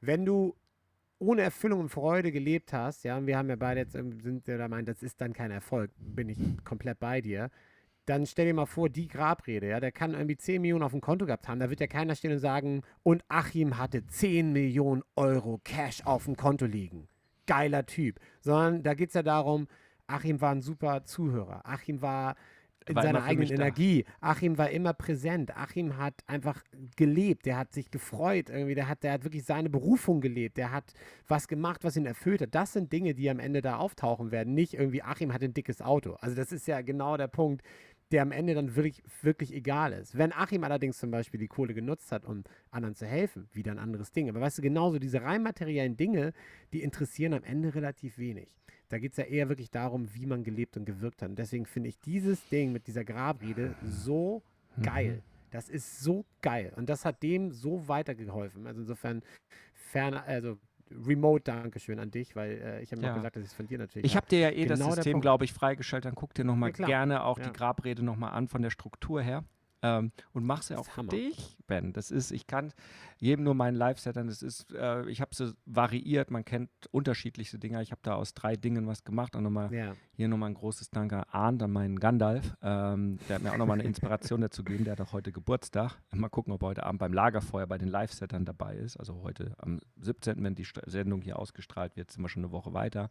Wenn 0.00 0.24
du 0.24 0.54
ohne 1.18 1.42
Erfüllung 1.42 1.80
und 1.80 1.88
Freude 1.88 2.30
gelebt 2.30 2.72
hast, 2.72 3.02
ja, 3.02 3.16
und 3.16 3.26
wir 3.26 3.36
haben 3.36 3.48
ja 3.48 3.56
beide 3.56 3.80
jetzt 3.80 3.92
sind 3.92 4.46
ja 4.46 4.56
der 4.56 4.68
Meinung, 4.68 4.86
das 4.86 5.02
ist 5.02 5.20
dann 5.20 5.32
kein 5.32 5.50
Erfolg, 5.50 5.90
bin 5.98 6.28
ich 6.28 6.38
komplett 6.64 7.00
bei 7.00 7.20
dir. 7.20 7.50
Dann 8.06 8.26
stell 8.26 8.46
dir 8.46 8.54
mal 8.54 8.66
vor, 8.66 8.88
die 8.90 9.08
Grabrede, 9.08 9.68
ja, 9.68 9.80
der 9.80 9.90
kann 9.90 10.12
irgendwie 10.12 10.36
10 10.36 10.60
Millionen 10.60 10.84
auf 10.84 10.92
dem 10.92 11.00
Konto 11.00 11.26
gehabt 11.26 11.48
haben. 11.48 11.58
Da 11.58 11.70
wird 11.70 11.80
ja 11.80 11.86
keiner 11.86 12.14
stehen 12.14 12.32
und 12.32 12.38
sagen, 12.38 12.82
und 13.02 13.24
Achim 13.28 13.78
hatte 13.78 14.06
10 14.06 14.52
Millionen 14.52 15.02
Euro 15.16 15.58
Cash 15.64 16.02
auf 16.04 16.26
dem 16.26 16.36
Konto 16.36 16.66
liegen. 16.66 17.08
Geiler 17.46 17.86
Typ. 17.86 18.20
Sondern 18.40 18.82
da 18.82 18.94
geht 18.94 19.08
es 19.08 19.14
ja 19.14 19.22
darum, 19.22 19.68
Achim 20.06 20.40
war 20.40 20.52
ein 20.52 20.62
super 20.62 21.04
Zuhörer. 21.04 21.62
Achim 21.64 22.02
war 22.02 22.36
in 22.86 22.96
War 22.96 23.02
seiner 23.02 23.24
eigenen 23.24 23.48
mich 23.48 23.56
da. 23.56 23.62
Energie. 23.62 24.04
Achim 24.20 24.58
war 24.58 24.70
immer 24.70 24.92
präsent. 24.92 25.56
Achim 25.56 25.96
hat 25.96 26.14
einfach 26.26 26.62
gelebt. 26.96 27.46
Der 27.46 27.56
hat 27.56 27.72
sich 27.72 27.90
gefreut 27.90 28.50
irgendwie. 28.50 28.74
Der 28.74 28.88
hat, 28.88 29.02
der 29.02 29.12
hat 29.12 29.24
wirklich 29.24 29.44
seine 29.44 29.70
Berufung 29.70 30.20
gelebt. 30.20 30.58
Der 30.58 30.70
hat 30.70 30.92
was 31.26 31.48
gemacht, 31.48 31.82
was 31.82 31.96
ihn 31.96 32.06
erfüllt 32.06 32.42
hat. 32.42 32.54
Das 32.54 32.72
sind 32.74 32.92
Dinge, 32.92 33.14
die 33.14 33.30
am 33.30 33.38
Ende 33.38 33.62
da 33.62 33.76
auftauchen 33.78 34.30
werden. 34.30 34.54
Nicht 34.54 34.74
irgendwie 34.74 35.02
Achim 35.02 35.32
hat 35.32 35.42
ein 35.42 35.54
dickes 35.54 35.80
Auto. 35.80 36.14
Also 36.20 36.36
das 36.36 36.52
ist 36.52 36.66
ja 36.66 36.82
genau 36.82 37.16
der 37.16 37.28
Punkt, 37.28 37.62
der 38.12 38.20
am 38.20 38.32
Ende 38.32 38.54
dann 38.54 38.76
wirklich, 38.76 39.02
wirklich 39.22 39.54
egal 39.54 39.92
ist. 39.92 40.16
Wenn 40.18 40.32
Achim 40.32 40.62
allerdings 40.62 40.98
zum 40.98 41.10
Beispiel 41.10 41.40
die 41.40 41.48
Kohle 41.48 41.72
genutzt 41.72 42.12
hat, 42.12 42.26
um 42.26 42.44
anderen 42.70 42.94
zu 42.94 43.06
helfen, 43.06 43.48
wieder 43.52 43.72
ein 43.72 43.78
anderes 43.78 44.12
Ding. 44.12 44.28
Aber 44.28 44.42
weißt 44.42 44.58
du, 44.58 44.62
genauso 44.62 44.98
diese 44.98 45.22
rein 45.22 45.42
materiellen 45.42 45.96
Dinge, 45.96 46.34
die 46.72 46.82
interessieren 46.82 47.32
am 47.32 47.44
Ende 47.44 47.74
relativ 47.74 48.18
wenig. 48.18 48.50
Da 48.88 48.98
geht 48.98 49.12
es 49.12 49.16
ja 49.18 49.24
eher 49.24 49.48
wirklich 49.48 49.70
darum, 49.70 50.12
wie 50.14 50.26
man 50.26 50.44
gelebt 50.44 50.76
und 50.76 50.84
gewirkt 50.84 51.22
hat. 51.22 51.30
Und 51.30 51.38
deswegen 51.38 51.66
finde 51.66 51.88
ich 51.88 51.98
dieses 52.00 52.46
Ding 52.48 52.72
mit 52.72 52.86
dieser 52.86 53.04
Grabrede 53.04 53.74
so 53.82 54.42
geil. 54.82 55.22
Das 55.50 55.68
ist 55.68 56.00
so 56.00 56.24
geil. 56.42 56.72
Und 56.76 56.88
das 56.88 57.04
hat 57.04 57.22
dem 57.22 57.50
so 57.52 57.86
weitergeholfen. 57.88 58.66
Also 58.66 58.80
insofern, 58.80 59.22
fern, 59.72 60.14
also 60.14 60.58
remote 60.90 61.44
Dankeschön 61.44 61.98
an 61.98 62.10
dich, 62.10 62.34
weil 62.36 62.60
äh, 62.60 62.82
ich 62.82 62.92
habe 62.92 63.02
Ja. 63.02 63.14
gesagt, 63.14 63.36
dass 63.36 63.44
ich 63.44 63.50
es 63.50 63.54
von 63.54 63.66
dir 63.66 63.78
natürlich 63.78 64.04
Ich 64.04 64.16
habe 64.16 64.26
dir 64.26 64.40
ja 64.40 64.50
eh 64.50 64.66
das 64.66 64.78
Genau 64.78 64.90
der 64.90 64.96
System, 64.96 65.20
glaube 65.20 65.44
ich, 65.44 65.52
freigeschaltet. 65.52 66.06
Dann 66.08 66.14
guck 66.14 66.34
dir 66.34 66.44
nochmal 66.44 66.72
Ja, 66.76 66.86
gerne 66.86 67.24
auch 67.24 67.38
Ja. 67.38 67.44
die 67.44 67.52
Grabrede 67.52 68.04
nochmal 68.04 68.32
an 68.32 68.48
von 68.48 68.62
der 68.62 68.70
Struktur 68.70 69.22
her. 69.22 69.44
Ähm, 69.84 70.12
und 70.32 70.44
mach 70.46 70.62
sie 70.62 70.72
Das 70.74 70.80
auch 70.80 70.90
für 70.90 71.04
dich, 71.04 71.58
Ben. 71.66 71.92
Das 71.92 72.10
ist, 72.10 72.30
ich 72.30 72.46
kann 72.46 72.72
jedem 73.18 73.44
nur 73.44 73.54
meinen 73.54 73.74
Live-Settern, 73.74 74.28
das 74.28 74.42
ist, 74.42 74.72
äh, 74.72 75.06
ich 75.10 75.20
habe 75.20 75.34
sie 75.34 75.54
variiert, 75.66 76.30
man 76.30 76.42
kennt 76.44 76.70
unterschiedlichste 76.90 77.58
Dinge. 77.58 77.82
Ich 77.82 77.90
habe 77.90 78.00
da 78.02 78.14
aus 78.14 78.32
drei 78.32 78.56
Dingen 78.56 78.86
was 78.86 79.04
gemacht 79.04 79.36
und 79.36 79.42
nochmal 79.42 79.70
Ja. 79.74 79.94
hier 80.14 80.28
nochmal 80.28 80.50
ein 80.50 80.54
großes 80.54 80.88
Dank 80.88 81.12
an 81.12 81.24
Arndt, 81.30 81.62
an 81.62 81.70
meinen 81.70 82.00
Gandalf. 82.00 82.56
Ähm, 82.62 83.18
der 83.28 83.36
hat 83.36 83.42
mir 83.42 83.52
auch 83.52 83.58
nochmal 83.58 83.78
eine 83.78 83.86
Inspiration 83.88 84.40
dazu 84.40 84.64
gegeben. 84.64 84.84
Der 84.84 84.92
hat 84.92 85.00
auch 85.02 85.12
heute 85.12 85.32
Geburtstag. 85.32 85.92
Mal 86.14 86.30
gucken, 86.30 86.52
ob 86.54 86.62
er 86.62 86.68
heute 86.68 86.86
Abend 86.86 87.00
beim 87.00 87.12
Lagerfeuer 87.12 87.66
bei 87.66 87.76
den 87.76 87.88
Live-Settern 87.88 88.46
dabei 88.46 88.76
ist. 88.76 88.96
Also 88.96 89.20
heute 89.22 89.54
am 89.58 89.80
17., 90.00 90.42
wenn 90.42 90.54
die 90.54 90.66
Sendung 90.86 91.20
hier 91.20 91.38
ausgestrahlt 91.38 91.94
wird, 91.96 92.10
sind 92.10 92.22
wir 92.22 92.30
schon 92.30 92.42
eine 92.44 92.52
Woche 92.52 92.72
weiter. 92.72 93.10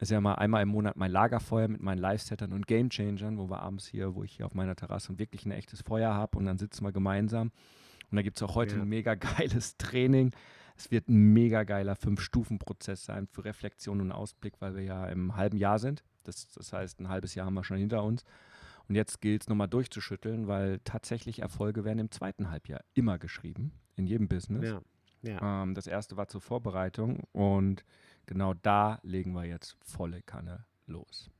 Ist 0.00 0.10
ja 0.10 0.20
mal 0.20 0.34
einmal 0.36 0.62
im 0.62 0.70
Monat 0.70 0.96
mein 0.96 1.10
Lagerfeuer 1.10 1.68
mit 1.68 1.82
meinen 1.82 1.98
Live-Settern 1.98 2.52
und 2.52 2.66
Game-Changern, 2.66 3.36
wo 3.38 3.50
wir 3.50 3.60
abends 3.60 3.86
hier, 3.86 4.14
wo 4.14 4.24
ich 4.24 4.32
hier 4.32 4.46
auf 4.46 4.54
meiner 4.54 4.74
Terrasse 4.74 5.18
wirklich 5.18 5.44
ein 5.44 5.52
echtes 5.52 5.82
Feuer 5.82 6.14
habe 6.14 6.38
und 6.38 6.46
dann 6.46 6.56
sitzen 6.58 6.84
wir 6.84 6.92
gemeinsam. 6.92 7.52
Und 8.10 8.16
da 8.16 8.22
gibt 8.22 8.38
es 8.38 8.42
auch 8.42 8.54
heute 8.54 8.76
Ja. 8.76 8.82
ein 8.82 8.88
mega 8.88 9.14
geiles 9.14 9.76
Training. 9.78 10.32
Es 10.76 10.90
wird 10.90 11.08
ein 11.08 11.32
mega 11.34 11.64
geiler 11.64 11.94
Fünf-Stufen-Prozess 11.96 13.04
sein 13.04 13.26
für 13.26 13.44
Reflexion 13.44 14.00
und 14.00 14.10
Ausblick, 14.12 14.54
weil 14.60 14.74
wir 14.74 14.82
ja 14.82 15.06
im 15.06 15.36
halben 15.36 15.58
Jahr 15.58 15.78
sind. 15.78 16.02
Das, 16.24 16.48
das 16.52 16.72
heißt, 16.72 17.00
ein 17.00 17.08
halbes 17.10 17.34
Jahr 17.34 17.44
haben 17.46 17.54
wir 17.54 17.64
schon 17.64 17.76
hinter 17.76 18.02
uns. 18.02 18.24
Und 18.88 18.94
jetzt 18.94 19.20
gilt 19.20 19.42
es 19.42 19.48
nochmal 19.48 19.68
durchzuschütteln, 19.68 20.48
weil 20.48 20.80
tatsächlich 20.84 21.42
Erfolge 21.42 21.84
werden 21.84 21.98
im 21.98 22.10
zweiten 22.10 22.50
Halbjahr 22.50 22.80
immer 22.94 23.18
geschrieben, 23.18 23.72
in 23.96 24.06
jedem 24.06 24.28
Business. 24.28 24.64
Ja. 24.70 24.80
Ja. 25.22 25.62
Ähm, 25.62 25.74
das 25.74 25.86
erste 25.86 26.16
war 26.16 26.28
zur 26.28 26.40
Vorbereitung 26.40 27.24
und 27.32 27.84
genau 28.30 28.54
da 28.54 29.00
legen 29.02 29.32
wir 29.32 29.44
jetzt 29.44 29.76
volle 29.82 30.22
Kanne 30.22 30.64
los. 30.86 31.30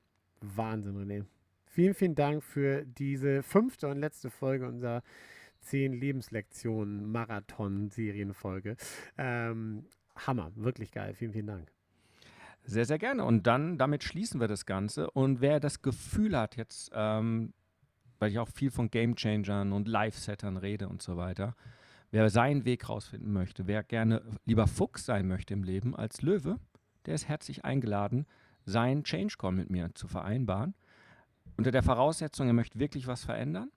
Wahnsinn, 0.40 0.96
René. 0.96 1.24
Vielen, 1.66 1.94
vielen 1.94 2.16
Dank 2.16 2.42
für 2.42 2.84
diese 2.84 3.44
fünfte 3.44 3.86
und 3.86 3.98
letzte 3.98 4.28
Folge 4.28 4.66
unserer 4.66 5.04
zehn 5.60 5.92
Lebenslektionen 5.92 7.12
Marathon-Serienfolge. 7.12 8.76
Ähm, 9.16 9.86
Hammer, 10.16 10.50
wirklich 10.56 10.90
geil. 10.90 11.14
Vielen, 11.14 11.32
vielen 11.32 11.46
Dank. 11.46 11.70
Sehr, 12.64 12.84
sehr 12.84 12.98
gerne. 12.98 13.24
Und 13.24 13.46
dann, 13.46 13.78
damit 13.78 14.02
schließen 14.02 14.40
wir 14.40 14.48
das 14.48 14.66
Ganze. 14.66 15.12
Und 15.12 15.40
wer 15.40 15.60
das 15.60 15.82
Gefühl 15.82 16.36
hat, 16.36 16.56
jetzt, 16.56 16.90
ähm, 16.92 17.52
weil 18.18 18.32
ich 18.32 18.40
auch 18.40 18.48
viel 18.48 18.72
von 18.72 18.90
Gamechangern 18.90 19.72
und 19.72 19.86
Live-Settern 19.86 20.56
rede 20.56 20.88
und 20.88 21.02
so 21.02 21.16
weiter, 21.16 21.54
wer 22.10 22.28
seinen 22.30 22.64
Weg 22.64 22.88
rausfinden 22.88 23.32
möchte, 23.32 23.68
wer 23.68 23.84
gerne 23.84 24.22
lieber 24.44 24.66
Fuchs 24.66 25.06
sein 25.06 25.28
möchte 25.28 25.54
im 25.54 25.62
Leben 25.62 25.94
als 25.94 26.20
Löwe, 26.22 26.58
der 27.06 27.14
ist 27.14 27.28
herzlich 27.28 27.64
eingeladen, 27.64 28.26
seinen 28.64 29.04
Change 29.04 29.36
Call 29.38 29.52
mit 29.52 29.70
mir 29.70 29.94
zu 29.94 30.08
vereinbaren. 30.08 30.74
Unter 31.56 31.70
der 31.70 31.82
Voraussetzung, 31.82 32.46
er 32.46 32.52
möchte 32.52 32.78
wirklich 32.78 33.06
was 33.06 33.24
verändern 33.24 33.70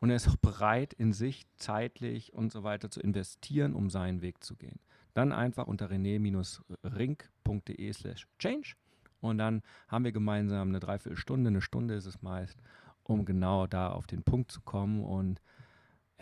und 0.00 0.08
er 0.10 0.16
ist 0.16 0.28
auch 0.28 0.36
bereit, 0.36 0.92
in 0.92 1.12
sich 1.12 1.46
zeitlich 1.56 2.32
und 2.32 2.52
so 2.52 2.62
weiter 2.64 2.90
zu 2.90 3.00
investieren, 3.00 3.74
um 3.74 3.90
seinen 3.90 4.22
Weg 4.22 4.44
zu 4.44 4.56
gehen. 4.56 4.80
Dann 5.14 5.32
einfach 5.32 5.66
unter 5.66 5.90
rené-rink.de 5.90 7.92
slash 7.92 8.28
change 8.38 8.76
und 9.20 9.38
dann 9.38 9.62
haben 9.88 10.04
wir 10.04 10.12
gemeinsam 10.12 10.68
eine 10.68 10.78
Dreiviertelstunde, 10.80 11.48
eine 11.48 11.60
Stunde 11.60 11.94
ist 11.94 12.06
es 12.06 12.22
meist, 12.22 12.62
um 13.02 13.24
genau 13.24 13.66
da 13.66 13.90
auf 13.90 14.06
den 14.06 14.22
Punkt 14.22 14.52
zu 14.52 14.60
kommen 14.60 15.02
und 15.02 15.42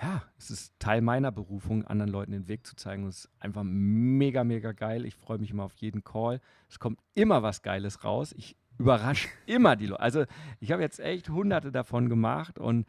ja, 0.01 0.23
es 0.39 0.51
ist 0.51 0.79
Teil 0.79 1.01
meiner 1.01 1.33
Berufung, 1.33 1.85
anderen 1.87 2.11
Leuten 2.11 2.33
den 2.33 2.49
Weg 2.49 2.67
zu 2.67 2.77
zeigen. 2.77 3.05
Und 3.05 3.11
es 3.11 3.25
ist 3.25 3.31
einfach 3.41 3.63
mega, 3.65 4.45
mega 4.45 4.73
geil. 4.73 5.07
Ich 5.07 5.15
freue 5.15 5.39
mich 5.39 5.51
immer 5.51 5.65
auf 5.65 5.75
jeden 5.77 6.05
Call. 6.05 6.41
Es 6.69 6.79
kommt 6.79 7.01
immer 7.15 7.43
was 7.43 7.63
Geiles 7.63 8.05
raus. 8.05 8.35
Ich 8.37 8.57
überrasche 8.79 9.29
immer 9.47 9.77
die 9.77 9.87
Leute. 9.87 10.03
Also 10.03 10.25
ich 10.61 10.73
habe 10.73 10.83
jetzt 10.83 11.01
echt 11.01 11.31
hunderte 11.31 11.73
davon 11.73 12.09
gemacht 12.11 12.59
und 12.59 12.87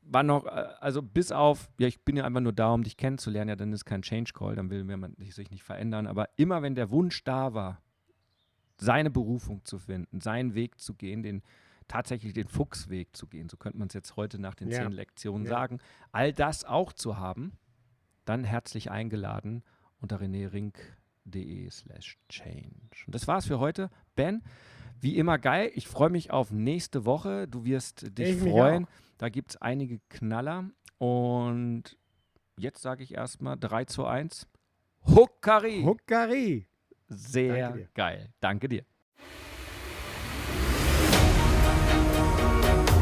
war 0.00 0.22
noch, 0.22 0.46
äh, 0.46 0.66
also 0.80 1.02
bis 1.02 1.32
auf, 1.32 1.68
ja, 1.78 1.88
ich 1.88 2.04
bin 2.04 2.16
ja 2.16 2.24
einfach 2.24 2.40
nur 2.40 2.52
da, 2.52 2.72
um 2.72 2.84
dich 2.84 2.96
kennenzulernen, 2.96 3.50
ja, 3.50 3.56
dann 3.56 3.72
ist 3.72 3.84
kein 3.84 4.02
Change 4.02 4.32
Call, 4.32 4.54
dann 4.54 4.70
will 4.70 4.84
man 4.84 5.14
sich 5.18 5.50
nicht 5.50 5.64
verändern. 5.64 6.06
Aber 6.06 6.28
immer 6.36 6.62
wenn 6.62 6.76
der 6.76 6.90
Wunsch 6.90 7.24
da 7.24 7.52
war, 7.52 7.82
seine 8.76 9.10
Berufung 9.10 9.64
zu 9.64 9.78
finden, 9.78 10.20
seinen 10.20 10.54
Weg 10.54 10.78
zu 10.78 10.94
gehen, 10.94 11.24
den 11.24 11.42
tatsächlich 11.88 12.32
den 12.34 12.48
Fuchsweg 12.48 13.16
zu 13.16 13.26
gehen, 13.26 13.48
so 13.48 13.56
könnte 13.56 13.78
man 13.78 13.88
es 13.88 13.94
jetzt 13.94 14.16
heute 14.16 14.38
nach 14.38 14.54
den 14.54 14.70
Ja. 14.70 14.82
zehn 14.82 14.92
Lektionen 14.92 15.44
Ja. 15.44 15.50
sagen, 15.50 15.78
all 16.12 16.32
das 16.32 16.64
auch 16.64 16.92
zu 16.92 17.16
haben, 17.18 17.52
dann 18.24 18.44
herzlich 18.44 18.90
eingeladen 18.90 19.62
unter 20.00 20.20
renerink.de 20.20 21.70
slash 21.70 22.18
change. 22.28 22.90
Und 23.06 23.14
das 23.14 23.26
war's 23.26 23.46
für 23.46 23.58
heute. 23.58 23.90
Ben, 24.14 24.42
wie 25.00 25.16
immer 25.16 25.38
geil. 25.38 25.70
Ich 25.74 25.88
freue 25.88 26.10
mich 26.10 26.30
auf 26.30 26.50
nächste 26.50 27.04
Woche. 27.04 27.48
Du 27.48 27.64
wirst 27.64 28.18
dich 28.18 28.36
Ich 28.36 28.38
freuen. 28.38 28.86
Da 29.16 29.28
gibt 29.28 29.50
es 29.52 29.56
einige 29.56 30.00
Knaller. 30.08 30.70
Und 30.98 31.96
jetzt 32.58 32.82
sage 32.82 33.02
ich 33.02 33.14
erstmal 33.14 33.56
3 33.56 33.84
zu 33.86 34.04
1. 34.06 34.46
Huckari! 35.06 35.82
Huckari! 35.84 36.66
Sehr 37.08 37.68
Danke 37.70 37.88
geil. 37.94 38.32
Danke 38.40 38.68
dir. 38.68 38.84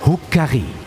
Huckari. 0.00 0.85